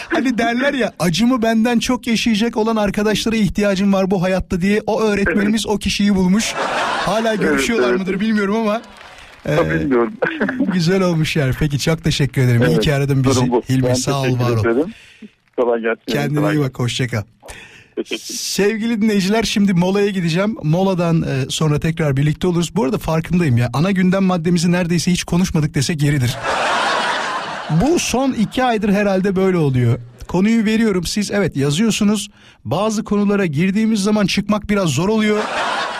[0.08, 5.00] hani derler ya acımı benden çok yaşayacak olan arkadaşlara ihtiyacım var bu hayatta diye o
[5.00, 6.54] öğretmenimiz o kişiyi bulmuş.
[7.06, 8.00] Hala görüşüyorlar evet.
[8.00, 8.82] mıdır bilmiyorum ama.
[9.46, 10.12] E, Tabii bilmiyorum.
[10.72, 11.54] güzel olmuş yer.
[11.58, 12.62] Peki çok teşekkür ederim.
[12.62, 13.40] İyi Evet, ki aradın bizi.
[13.68, 14.60] Hilmi Ben sağ ol var ol.
[14.60, 14.94] ederim.
[15.56, 16.02] Kolay gelsin.
[16.08, 17.22] Kendine Kolay iyi bak hoşça kal.
[17.96, 20.56] Teşekkür Sevgili dinleyiciler şimdi molaya gideceğim.
[20.62, 22.76] Moladan e, sonra tekrar birlikte oluruz.
[22.76, 23.70] Bu arada farkındayım ya.
[23.72, 26.36] Ana gündem maddemizi neredeyse hiç konuşmadık desek yeridir.
[27.80, 29.98] Bu son iki aydır herhalde böyle oluyor.
[30.28, 32.28] Konuyu veriyorum siz evet yazıyorsunuz.
[32.64, 35.42] Bazı konulara girdiğimiz zaman çıkmak biraz zor oluyor.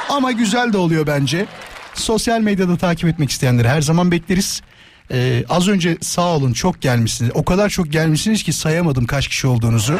[0.09, 1.47] Ama güzel de oluyor bence.
[2.01, 4.63] Sosyal medyada takip etmek isteyenleri her zaman bekleriz.
[5.13, 7.31] Ee, az önce sağ olun çok gelmişsiniz.
[7.35, 9.99] O kadar çok gelmişsiniz ki sayamadım kaç kişi olduğunuzu.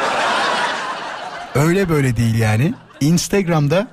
[1.55, 2.73] Öyle böyle değil yani.
[3.01, 3.87] Instagram'da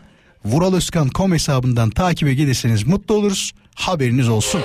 [0.44, 3.52] Vural Özkan kom hesabından takibe gelirseniz mutlu oluruz.
[3.74, 4.62] Haberiniz olsun.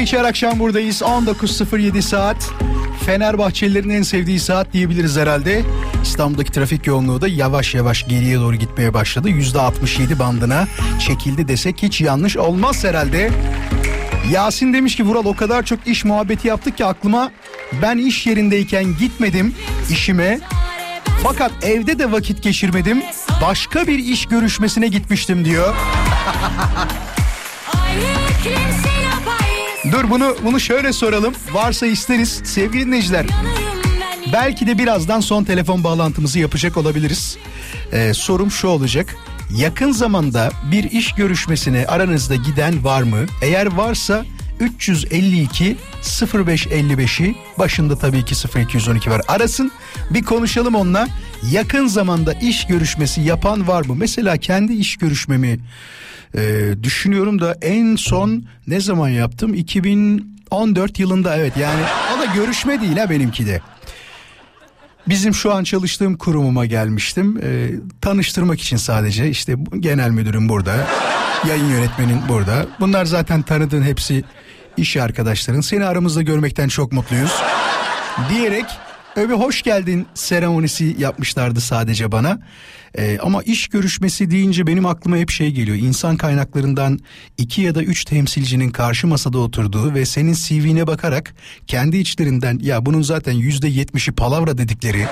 [0.00, 1.02] İçi her akşam buradayız.
[1.02, 2.50] 19.07 saat.
[3.06, 5.62] Fenerbahçelilerin en sevdiği saat diyebiliriz herhalde.
[6.02, 9.28] İstanbul'daki trafik yoğunluğu da yavaş yavaş geriye doğru gitmeye başladı.
[9.28, 10.66] %67 bandına
[11.06, 13.30] çekildi desek hiç yanlış olmaz herhalde.
[14.32, 17.30] Yasin demiş ki Vural o kadar çok iş muhabbeti yaptık ki aklıma
[17.82, 19.54] ben iş yerindeyken gitmedim
[19.90, 20.40] işime.
[21.22, 23.02] Fakat evde de vakit geçirmedim.
[23.42, 25.74] Başka bir iş görüşmesine gitmiştim diyor.
[29.92, 31.34] Dur bunu bunu şöyle soralım.
[31.52, 33.26] Varsa isteriz sevgili dinleyiciler.
[34.32, 37.36] Belki de birazdan son telefon bağlantımızı yapacak olabiliriz.
[37.92, 39.16] Ee, sorum şu olacak.
[39.56, 43.18] Yakın zamanda bir iş görüşmesine aranızda giden var mı?
[43.42, 44.24] Eğer varsa
[44.60, 49.22] 352 0555'i başında tabii ki 0212 var.
[49.28, 49.72] Arasın
[50.10, 51.08] bir konuşalım onunla.
[51.50, 53.94] Yakın zamanda iş görüşmesi yapan var mı?
[53.96, 55.58] Mesela kendi iş görüşmemi
[56.34, 59.54] e, düşünüyorum da en son ne zaman yaptım?
[59.54, 61.82] 2014 yılında evet yani
[62.16, 63.60] o da görüşme değil ha benimki de.
[65.08, 67.40] Bizim şu an çalıştığım kurumuma gelmiştim.
[67.42, 67.70] Ee,
[68.00, 70.86] tanıştırmak için sadece işte genel müdürüm burada.
[71.48, 72.66] Yayın yönetmenin burada.
[72.80, 74.24] Bunlar zaten tanıdığın hepsi
[74.76, 75.60] iş arkadaşların.
[75.60, 77.32] Seni aramızda görmekten çok mutluyuz.
[78.30, 78.64] Diyerek
[79.16, 82.38] öyle hoş geldin seremonisi yapmışlardı sadece bana.
[82.98, 85.76] Ee, ama iş görüşmesi deyince benim aklıma hep şey geliyor.
[85.76, 86.98] İnsan kaynaklarından
[87.38, 91.34] iki ya da üç temsilcinin karşı masada oturduğu ve senin CV'ne bakarak
[91.66, 95.06] kendi içlerinden ya bunun zaten yüzde yetmişi palavra dedikleri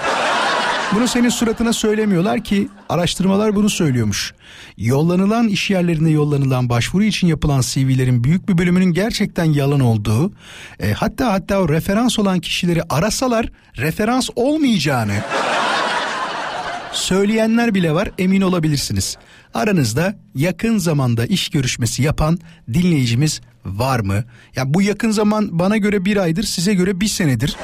[0.95, 4.35] bunu senin suratına söylemiyorlar ki araştırmalar bunu söylüyormuş.
[4.77, 10.33] Yollanılan iş yerlerine yollanılan başvuru için yapılan CV'lerin büyük bir bölümünün gerçekten yalan olduğu,
[10.81, 15.23] e, hatta hatta o referans olan kişileri arasalar referans olmayacağını
[16.93, 19.17] söyleyenler bile var emin olabilirsiniz.
[19.55, 22.39] Aranızda yakın zamanda iş görüşmesi yapan
[22.73, 24.25] dinleyicimiz var mı?
[24.57, 27.57] Ya bu yakın zaman bana göre bir aydır size göre bir senedir.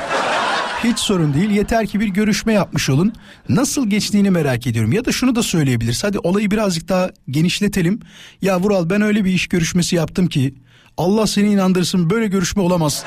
[0.84, 3.12] Hiç sorun değil yeter ki bir görüşme yapmış olun.
[3.48, 6.04] Nasıl geçtiğini merak ediyorum ya da şunu da söyleyebiliriz.
[6.04, 8.00] Hadi olayı birazcık daha genişletelim.
[8.42, 10.54] Ya Vural ben öyle bir iş görüşmesi yaptım ki
[10.96, 13.04] Allah seni inandırsın böyle görüşme olamaz.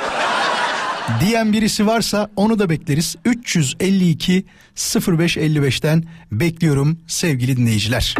[1.19, 3.15] Diyen birisi varsa onu da bekleriz.
[3.25, 8.15] 352 0555'ten bekliyorum sevgili dinleyiciler.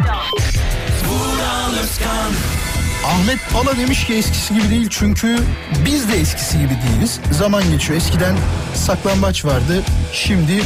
[3.05, 5.39] Ahmet Pala demiş ki eskisi gibi değil çünkü
[5.85, 7.19] biz de eskisi gibi değiliz.
[7.31, 7.97] Zaman geçiyor.
[7.97, 8.35] Eskiden
[8.75, 9.83] saklambaç vardı.
[10.13, 10.63] Şimdi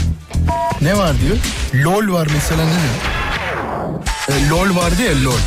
[0.82, 1.38] ne var diyor?
[1.86, 4.38] LOL var mesela ne diyor?
[4.40, 5.40] E, LOL vardı ya LOL.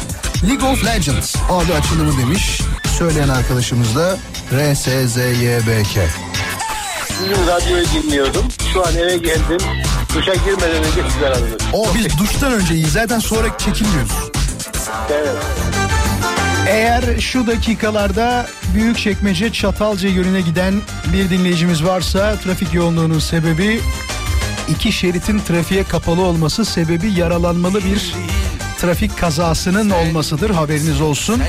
[0.49, 2.61] League of Legends adı açılımı demiş.
[2.99, 4.17] Söyleyen arkadaşımız da
[4.53, 5.99] RSZYBK.
[7.09, 8.45] Sizin radyoyu dinliyordum.
[8.73, 9.59] Şu an eve geldim.
[10.15, 11.63] Duşa girmeden önce sizler aradınız.
[11.73, 14.13] O biz duştan önce iyi zaten sonra çekilmiyoruz.
[15.11, 15.84] Evet.
[16.69, 20.75] Eğer şu dakikalarda Büyükçekmece Çatalca yönüne giden
[21.13, 23.81] bir dinleyicimiz varsa trafik yoğunluğunun sebebi
[24.69, 28.15] iki şeritin trafiğe kapalı olması sebebi yaralanmalı bir
[28.79, 31.43] trafik kazasının olmasıdır haberiniz olsun.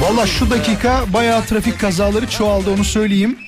[0.00, 3.38] Valla şu dakika bayağı trafik kazaları çoğaldı onu söyleyeyim.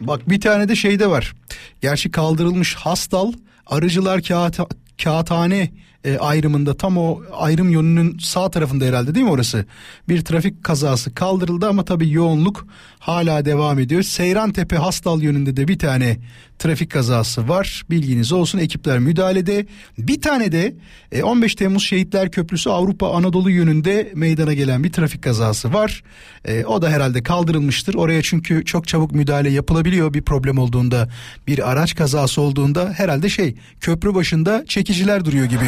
[0.00, 1.32] Bak bir tane de şeyde var.
[1.80, 3.32] Gerçi kaldırılmış Hastal
[3.66, 4.58] Arıcılar Kağıt,
[5.02, 5.70] Kağıthane
[6.04, 9.66] e, ayrımında tam o ayrım yönünün sağ tarafında herhalde değil mi orası?
[10.08, 12.66] Bir trafik kazası kaldırıldı ama tabii yoğunluk
[12.98, 14.02] hala devam ediyor.
[14.02, 16.18] Seyrantepe Hastal yönünde de bir tane
[16.58, 17.82] trafik kazası var.
[17.90, 19.66] Bilginiz olsun ekipler müdahalede.
[19.98, 20.74] Bir tane de
[21.12, 26.02] e, 15 Temmuz Şehitler Köprüsü Avrupa Anadolu yönünde meydana gelen bir trafik kazası var.
[26.44, 27.94] E, o da herhalde kaldırılmıştır.
[27.94, 31.08] Oraya çünkü çok çabuk müdahale yapılabiliyor bir problem olduğunda
[31.46, 35.64] bir araç kazası olduğunda herhalde şey köprü başında çekiciler duruyor gibi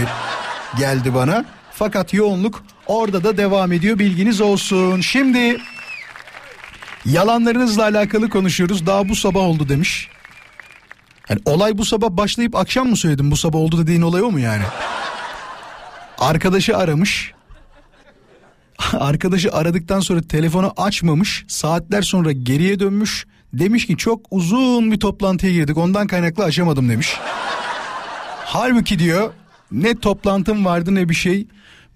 [0.79, 1.45] geldi bana.
[1.73, 5.01] Fakat yoğunluk orada da devam ediyor bilginiz olsun.
[5.01, 5.59] Şimdi
[7.05, 8.87] yalanlarınızla alakalı konuşuyoruz.
[8.87, 10.09] Daha bu sabah oldu demiş.
[11.29, 14.41] Yani olay bu sabah başlayıp akşam mı söyledim bu sabah oldu dediğin olay o mu
[14.41, 14.63] yani?
[16.19, 17.33] Arkadaşı aramış.
[18.93, 21.45] Arkadaşı aradıktan sonra telefonu açmamış.
[21.49, 23.27] Saatler sonra geriye dönmüş.
[23.53, 27.17] Demiş ki çok uzun bir toplantıya girdik ondan kaynaklı açamadım demiş.
[28.45, 29.33] Halbuki diyor
[29.73, 31.47] ne toplantım vardı ne bir şey.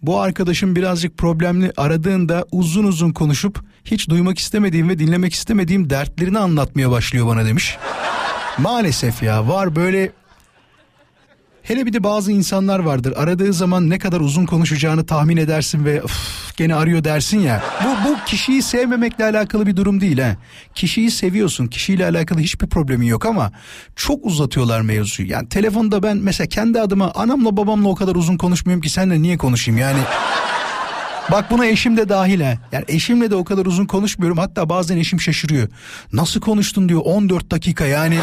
[0.03, 6.39] Bu arkadaşım birazcık problemli aradığında uzun uzun konuşup hiç duymak istemediğim ve dinlemek istemediğim dertlerini
[6.39, 7.79] anlatmaya başlıyor bana demiş.
[8.59, 10.13] Maalesef ya var böyle
[11.63, 15.97] Hele bir de bazı insanlar vardır aradığı zaman ne kadar uzun konuşacağını tahmin edersin ve
[16.05, 16.13] "Üf,
[16.57, 17.63] gene arıyor dersin ya.
[17.85, 20.37] Bu, bu kişiyi sevmemekle alakalı bir durum değil ha.
[20.75, 23.53] Kişiyi seviyorsun kişiyle alakalı hiçbir problemin yok ama
[23.97, 25.29] çok uzatıyorlar mevzuyu.
[25.31, 29.37] Yani telefonda ben mesela kendi adıma anamla babamla o kadar uzun konuşmuyorum ki seninle niye
[29.39, 29.99] konuşayım yani.
[31.33, 32.55] Bak buna eşim de dahil ha.
[32.73, 34.39] Yani eşimle de o kadar uzun konuşmuyorum.
[34.39, 35.69] Hatta bazen eşim şaşırıyor.
[36.13, 38.19] Nasıl konuştun diyor 14 dakika yani.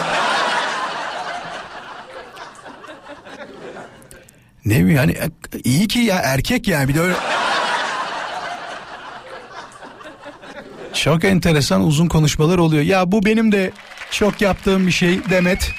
[4.67, 5.15] Ne mi yani
[5.63, 7.15] iyi ki ya erkek yani bir de öyle.
[10.93, 12.83] Çok enteresan uzun konuşmalar oluyor.
[12.83, 13.71] Ya bu benim de
[14.11, 15.71] çok yaptığım bir şey Demet.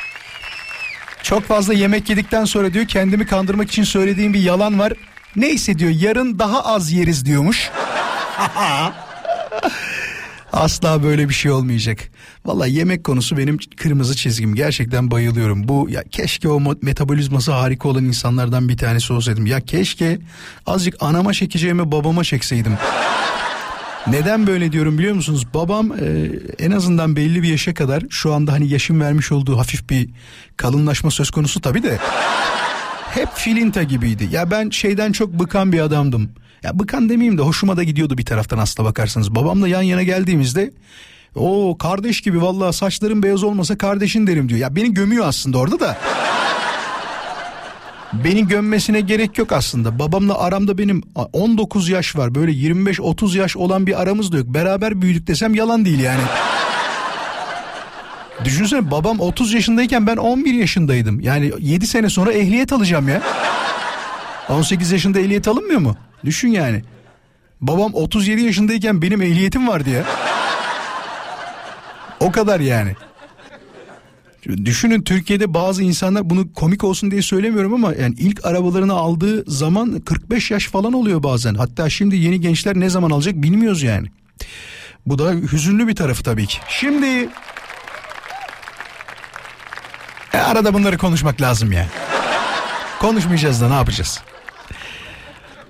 [1.23, 4.93] Çok fazla yemek yedikten sonra diyor kendimi kandırmak için söylediğim bir yalan var.
[5.37, 7.71] Neyse diyor yarın daha az yeriz diyormuş.
[10.53, 11.99] Asla böyle bir şey olmayacak.
[12.47, 14.55] Valla yemek konusu benim kırmızı çizgim.
[14.55, 15.69] Gerçekten bayılıyorum.
[15.69, 19.47] Bu ya keşke o metabolizması harika olan insanlardan bir tanesi olsaydım.
[19.47, 20.19] Ya keşke
[20.67, 22.73] azıcık anama çekeceğimi babama çekseydim.
[24.07, 25.47] Neden böyle diyorum biliyor musunuz?
[25.55, 29.91] Babam e, en azından belli bir yaşa kadar şu anda hani yaşım vermiş olduğu hafif
[29.91, 30.09] bir
[30.57, 31.99] kalınlaşma söz konusu tabii de.
[33.11, 34.29] Hep filinta gibiydi.
[34.33, 36.31] Ya ben şeyden çok bıkan bir adamdım.
[36.63, 39.35] Ya bıkan demeyeyim de hoşuma da gidiyordu bir taraftan aslına bakarsanız.
[39.35, 40.73] Babamla yan yana geldiğimizde
[41.35, 44.61] O kardeş gibi vallahi saçların beyaz olmasa kardeşin derim diyor.
[44.61, 45.97] Ya beni gömüyor aslında orada da.
[48.25, 49.99] Beni gömmesine gerek yok aslında.
[49.99, 51.03] Babamla aramda benim
[51.33, 52.35] 19 yaş var.
[52.35, 54.47] Böyle 25-30 yaş olan bir aramız da yok.
[54.47, 56.21] Beraber büyüdük desem yalan değil yani.
[58.45, 61.21] Düşünsene babam 30 yaşındayken ben 11 yaşındaydım.
[61.21, 63.23] Yani 7 sene sonra ehliyet alacağım ya.
[64.49, 65.97] 18 yaşında ehliyet alınmıyor mu?
[66.25, 66.83] Düşün yani.
[67.61, 70.05] Babam 37 yaşındayken benim ehliyetim vardı ya.
[72.21, 72.95] O kadar yani.
[74.65, 80.01] Düşünün Türkiye'de bazı insanlar bunu komik olsun diye söylemiyorum ama yani ilk arabalarını aldığı zaman
[80.01, 81.55] 45 yaş falan oluyor bazen.
[81.55, 84.09] Hatta şimdi yeni gençler ne zaman alacak bilmiyoruz yani.
[85.07, 86.59] Bu da hüzünlü bir tarafı tabii ki.
[86.69, 87.29] Şimdi
[90.35, 91.87] e, arada bunları konuşmak lazım ya.
[93.01, 94.23] Konuşmayacağız da ne yapacağız?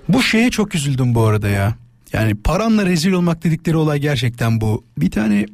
[0.09, 1.75] Bu şeye çok üzüldüm bu arada ya.
[2.13, 4.83] Yani paranla rezil olmak dedikleri olay gerçekten bu.
[4.97, 5.45] Bir tane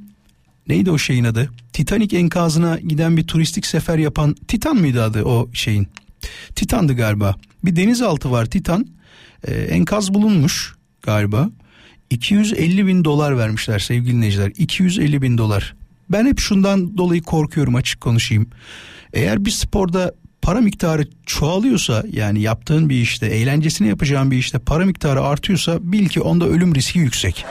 [0.67, 1.49] neydi o şeyin adı?
[1.73, 5.87] Titanic enkazına giden bir turistik sefer yapan Titan mıydı adı o şeyin?
[6.55, 7.35] Titan'dı galiba.
[7.65, 8.87] Bir denizaltı var Titan.
[9.47, 11.49] Ee, enkaz bulunmuş galiba.
[12.09, 14.51] 250 bin dolar vermişler sevgili dinleyiciler.
[14.57, 15.75] 250 bin dolar.
[16.09, 18.47] Ben hep şundan dolayı korkuyorum açık konuşayım.
[19.13, 20.13] Eğer bir sporda
[20.45, 26.09] para miktarı çoğalıyorsa yani yaptığın bir işte eğlencesini yapacağın bir işte para miktarı artıyorsa bil
[26.09, 27.45] ki onda ölüm riski yüksek.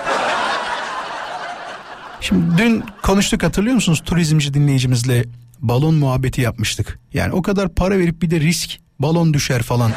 [2.20, 5.24] Şimdi dün konuştuk hatırlıyor musunuz turizmci dinleyicimizle
[5.60, 6.98] balon muhabbeti yapmıştık.
[7.14, 9.92] Yani o kadar para verip bir de risk balon düşer falan.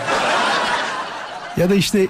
[1.57, 2.07] ya da işte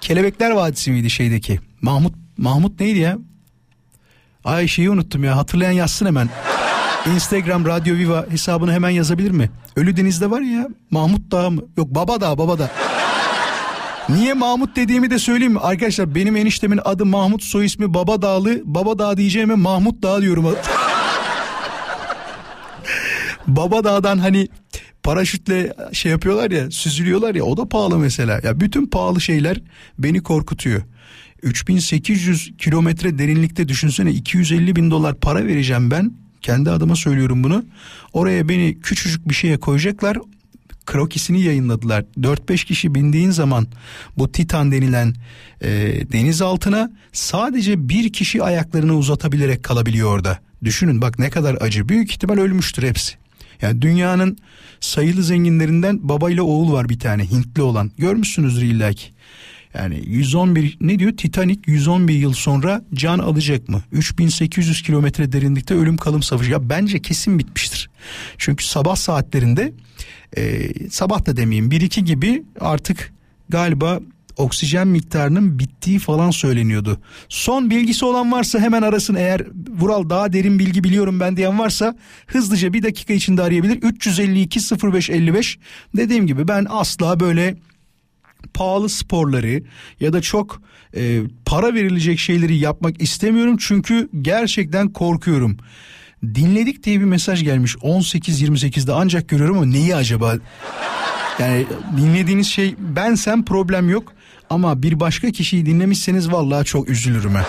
[0.00, 1.60] Kelebekler Vadisi miydi şeydeki?
[1.80, 3.18] Mahmut Mahmut neydi ya?
[4.44, 6.28] Ay şeyi unuttum ya hatırlayan yazsın hemen.
[7.06, 9.50] Instagram Radyo Viva hesabını hemen yazabilir mi?
[9.76, 11.62] Ölü Deniz'de var ya Mahmut Dağı mı?
[11.76, 12.70] Yok Baba Dağı Baba Dağı.
[14.08, 15.58] Niye Mahmut dediğimi de söyleyeyim?
[15.60, 18.62] Arkadaşlar benim eniştemin adı Mahmut soy ismi Baba Dağlı.
[18.64, 20.44] Baba Dağı diyeceğime Mahmut Dağı diyorum.
[23.46, 24.48] Baba Dağ'dan hani
[25.02, 28.40] paraşütle şey yapıyorlar ya süzülüyorlar ya o da pahalı mesela.
[28.42, 29.60] Ya bütün pahalı şeyler
[29.98, 30.82] beni korkutuyor.
[31.42, 36.23] 3800 kilometre derinlikte düşünsene 250 bin dolar para vereceğim ben.
[36.44, 37.64] Kendi adıma söylüyorum bunu.
[38.12, 40.18] Oraya beni küçücük bir şeye koyacaklar.
[40.86, 42.04] Krokisini yayınladılar.
[42.20, 43.66] 4-5 kişi bindiğin zaman
[44.18, 45.14] bu Titan denilen
[45.60, 45.68] e,
[46.12, 50.38] deniz altına sadece bir kişi ayaklarını uzatabilerek kalabiliyor orada.
[50.64, 51.88] Düşünün bak ne kadar acı.
[51.88, 53.14] Büyük ihtimal ölmüştür hepsi.
[53.62, 54.38] Yani dünyanın
[54.80, 57.90] sayılı zenginlerinden babayla oğul var bir tane Hintli olan.
[57.98, 59.13] Görmüşsünüzdür illaki.
[59.74, 63.82] Yani 111 ne diyor Titanic 111 yıl sonra can alacak mı?
[63.92, 66.50] 3800 kilometre derinlikte ölüm kalım savaşı.
[66.50, 67.90] Ya bence kesin bitmiştir.
[68.38, 69.72] Çünkü sabah saatlerinde
[70.36, 73.12] e, sabah da demeyeyim 1-2 gibi artık
[73.48, 74.00] galiba
[74.36, 77.00] oksijen miktarının bittiği falan söyleniyordu.
[77.28, 79.42] Son bilgisi olan varsa hemen arasın eğer
[79.80, 81.96] Vural daha derin bilgi biliyorum ben diyen varsa
[82.26, 83.82] hızlıca bir dakika içinde arayabilir.
[83.82, 85.58] 352 0555
[85.96, 87.56] dediğim gibi ben asla böyle
[88.54, 89.62] pahalı sporları
[90.00, 90.62] ya da çok
[90.96, 95.56] e, para verilecek şeyleri yapmak istemiyorum çünkü gerçekten korkuyorum.
[96.22, 100.34] Dinledik diye bir mesaj gelmiş 18-28'de ancak görüyorum ama neyi acaba?
[101.38, 104.12] Yani dinlediğiniz şey ben sen problem yok
[104.50, 107.44] ama bir başka kişiyi dinlemişseniz vallahi çok üzülürüm ha.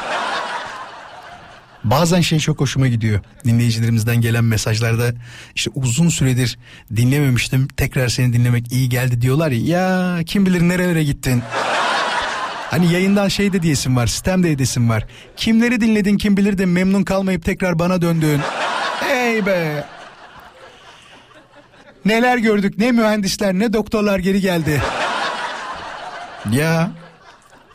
[1.86, 3.19] Bazen şey çok hoşuma gidiyor.
[3.45, 5.11] Dinleyicilerimizden gelen mesajlarda
[5.55, 6.57] işte uzun süredir
[6.95, 7.67] dinlememiştim.
[7.67, 9.79] Tekrar seni dinlemek iyi geldi diyorlar ya.
[9.79, 11.43] Ya kim bilir nerelere gittin.
[12.71, 15.05] Hani yayından şey de diyesin var, sistem de edesin var.
[15.38, 18.41] Kimleri dinledin kim bilir de memnun kalmayıp tekrar bana döndün.
[18.99, 19.86] Hey be.
[22.05, 24.81] Neler gördük ne mühendisler ne doktorlar geri geldi.
[26.51, 26.91] Ya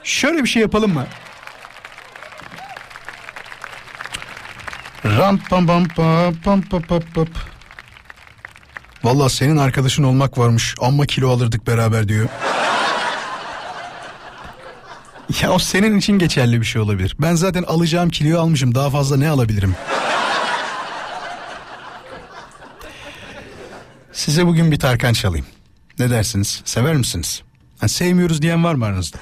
[0.05, 1.07] şöyle bir şey yapalım mı?
[5.21, 7.27] Ram pam pam pam pam pam pam pam.
[9.05, 12.29] Valla senin arkadaşın olmak varmış amma kilo alırdık beraber diyor.
[15.43, 17.17] ya o senin için geçerli bir şey olabilir.
[17.21, 19.77] Ben zaten alacağım kiloyu almışım daha fazla ne alabilirim?
[24.13, 25.47] Size bugün bir Tarkan çalayım.
[25.99, 26.63] Ne dersiniz?
[26.65, 27.43] Sever misiniz?
[27.81, 29.19] Ha, sevmiyoruz diyen var mı aranızda?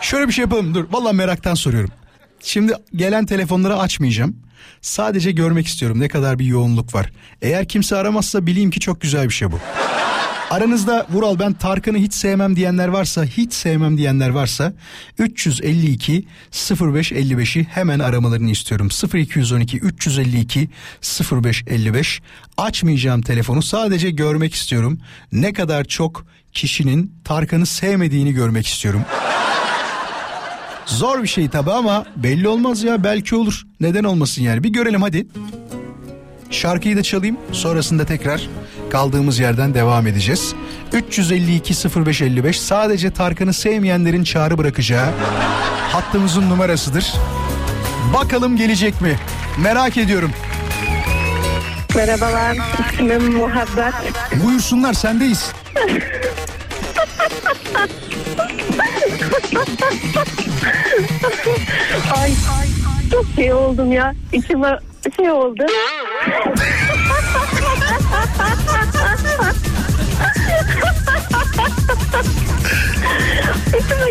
[0.00, 0.84] Şöyle bir şey yapalım dur.
[0.90, 1.90] Valla meraktan soruyorum.
[2.44, 4.36] Şimdi gelen telefonları açmayacağım.
[4.80, 7.10] Sadece görmek istiyorum ne kadar bir yoğunluk var.
[7.42, 9.58] Eğer kimse aramazsa bileyim ki çok güzel bir şey bu.
[10.50, 14.72] Aranızda Vural ben Tarkan'ı hiç sevmem diyenler varsa, hiç sevmem diyenler varsa
[15.18, 18.88] 352 0555'i hemen aramalarını istiyorum.
[19.14, 20.68] 0212 352
[21.32, 22.22] 0555
[22.56, 24.98] açmayacağım telefonu sadece görmek istiyorum.
[25.32, 29.04] Ne kadar çok kişinin Tarkan'ı sevmediğini görmek istiyorum.
[30.86, 33.62] Zor bir şey tabi ama belli olmaz ya belki olur.
[33.80, 35.26] Neden olmasın yani bir görelim hadi.
[36.50, 38.48] Şarkıyı da çalayım sonrasında tekrar
[38.90, 40.54] kaldığımız yerden devam edeceğiz.
[40.92, 41.74] 352
[42.06, 45.06] 0555 sadece Tarkan'ı sevmeyenlerin çağrı bırakacağı
[45.92, 47.12] hattımızın numarasıdır.
[48.14, 49.18] Bakalım gelecek mi?
[49.62, 50.30] Merak ediyorum.
[51.96, 52.56] Merhabalar,
[52.92, 53.94] ismim Muhabbet.
[54.44, 55.52] Buyursunlar sendeyiz.
[62.16, 62.32] ay,
[63.10, 64.14] çok şey oldum ya.
[64.32, 64.78] İçime
[65.16, 65.66] şey oldu.
[73.68, 74.10] İçime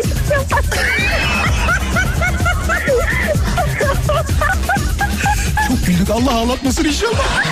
[5.68, 7.44] Çok güldük Allah ağlatmasın inşallah.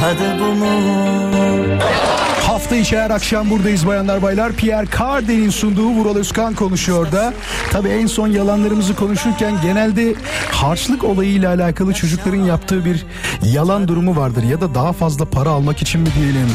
[0.00, 1.86] Tadı bu mu?
[2.66, 4.52] Hafta içi her akşam buradayız bayanlar baylar.
[4.52, 7.34] Pierre Cardin'in sunduğu Vural Özkan konuşuyor da.
[7.70, 10.14] Tabii en son yalanlarımızı konuşurken genelde
[10.50, 13.06] harçlık olayıyla alakalı çocukların yaptığı bir
[13.42, 14.42] yalan durumu vardır.
[14.42, 16.48] Ya da daha fazla para almak için mi diyelim.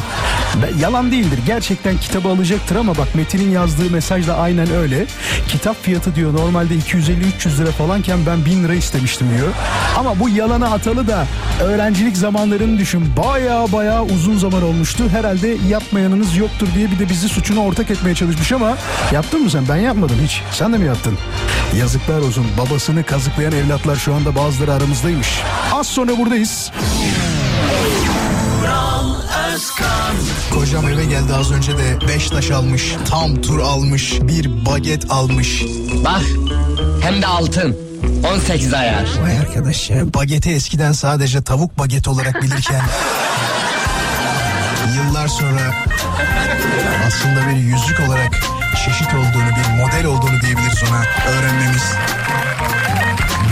[0.80, 1.38] Yalan değildir.
[1.46, 5.06] Gerçekten kitabı alacaktır ama bak Metin'in yazdığı mesaj da aynen öyle.
[5.48, 9.48] Kitap fiyatı diyor normalde 250-300 lira falanken ben 1000 lira istemiştim diyor.
[9.98, 11.26] Ama bu yalanı atalı da
[11.62, 13.16] öğrencilik zamanlarını düşün.
[13.16, 15.04] Baya baya uzun zaman olmuştu.
[15.12, 18.76] Herhalde yapmayanınız yoktur diye bir de bizi suçuna ortak etmeye çalışmış ama
[19.12, 19.64] yaptın mı sen?
[19.68, 20.42] Ben yapmadım hiç.
[20.52, 21.18] Sen de mi yaptın?
[21.78, 22.46] Yazıklar olsun.
[22.58, 25.28] Babasını kazıklayan evlatlar şu anda bazıları aramızdaymış.
[25.72, 26.70] Az sonra buradayız.
[30.54, 35.64] Kocam eve geldi az önce de 5 taş almış, tam tur almış, bir baget almış.
[36.04, 36.22] Bak
[37.02, 37.76] hem de altın.
[38.34, 39.08] 18 ayar.
[39.22, 40.14] Vay arkadaş ya.
[40.14, 42.82] Bageti eskiden sadece tavuk baget olarak bilirken
[44.96, 45.74] yıllar sonra
[47.06, 48.40] aslında bir yüzük olarak
[48.84, 51.82] çeşit olduğunu, bir model olduğunu diyebiliriz ona öğrenmemiz.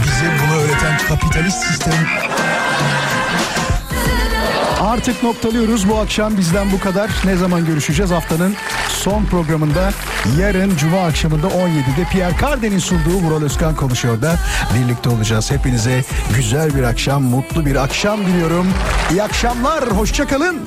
[0.05, 2.07] Bize bunu öğreten kapitalist sistem
[4.81, 5.89] Artık noktalıyoruz.
[5.89, 7.11] Bu akşam bizden bu kadar.
[7.25, 8.11] Ne zaman görüşeceğiz?
[8.11, 8.55] Haftanın
[8.89, 9.93] son programında
[10.39, 14.37] yarın Cuma akşamında 17'de Pierre Cardin'in sunduğu Vural Özkan konuşuyor da
[14.75, 15.51] birlikte olacağız.
[15.51, 16.05] Hepinize
[16.37, 18.67] güzel bir akşam, mutlu bir akşam diliyorum.
[19.11, 20.61] İyi akşamlar, hoşçakalın.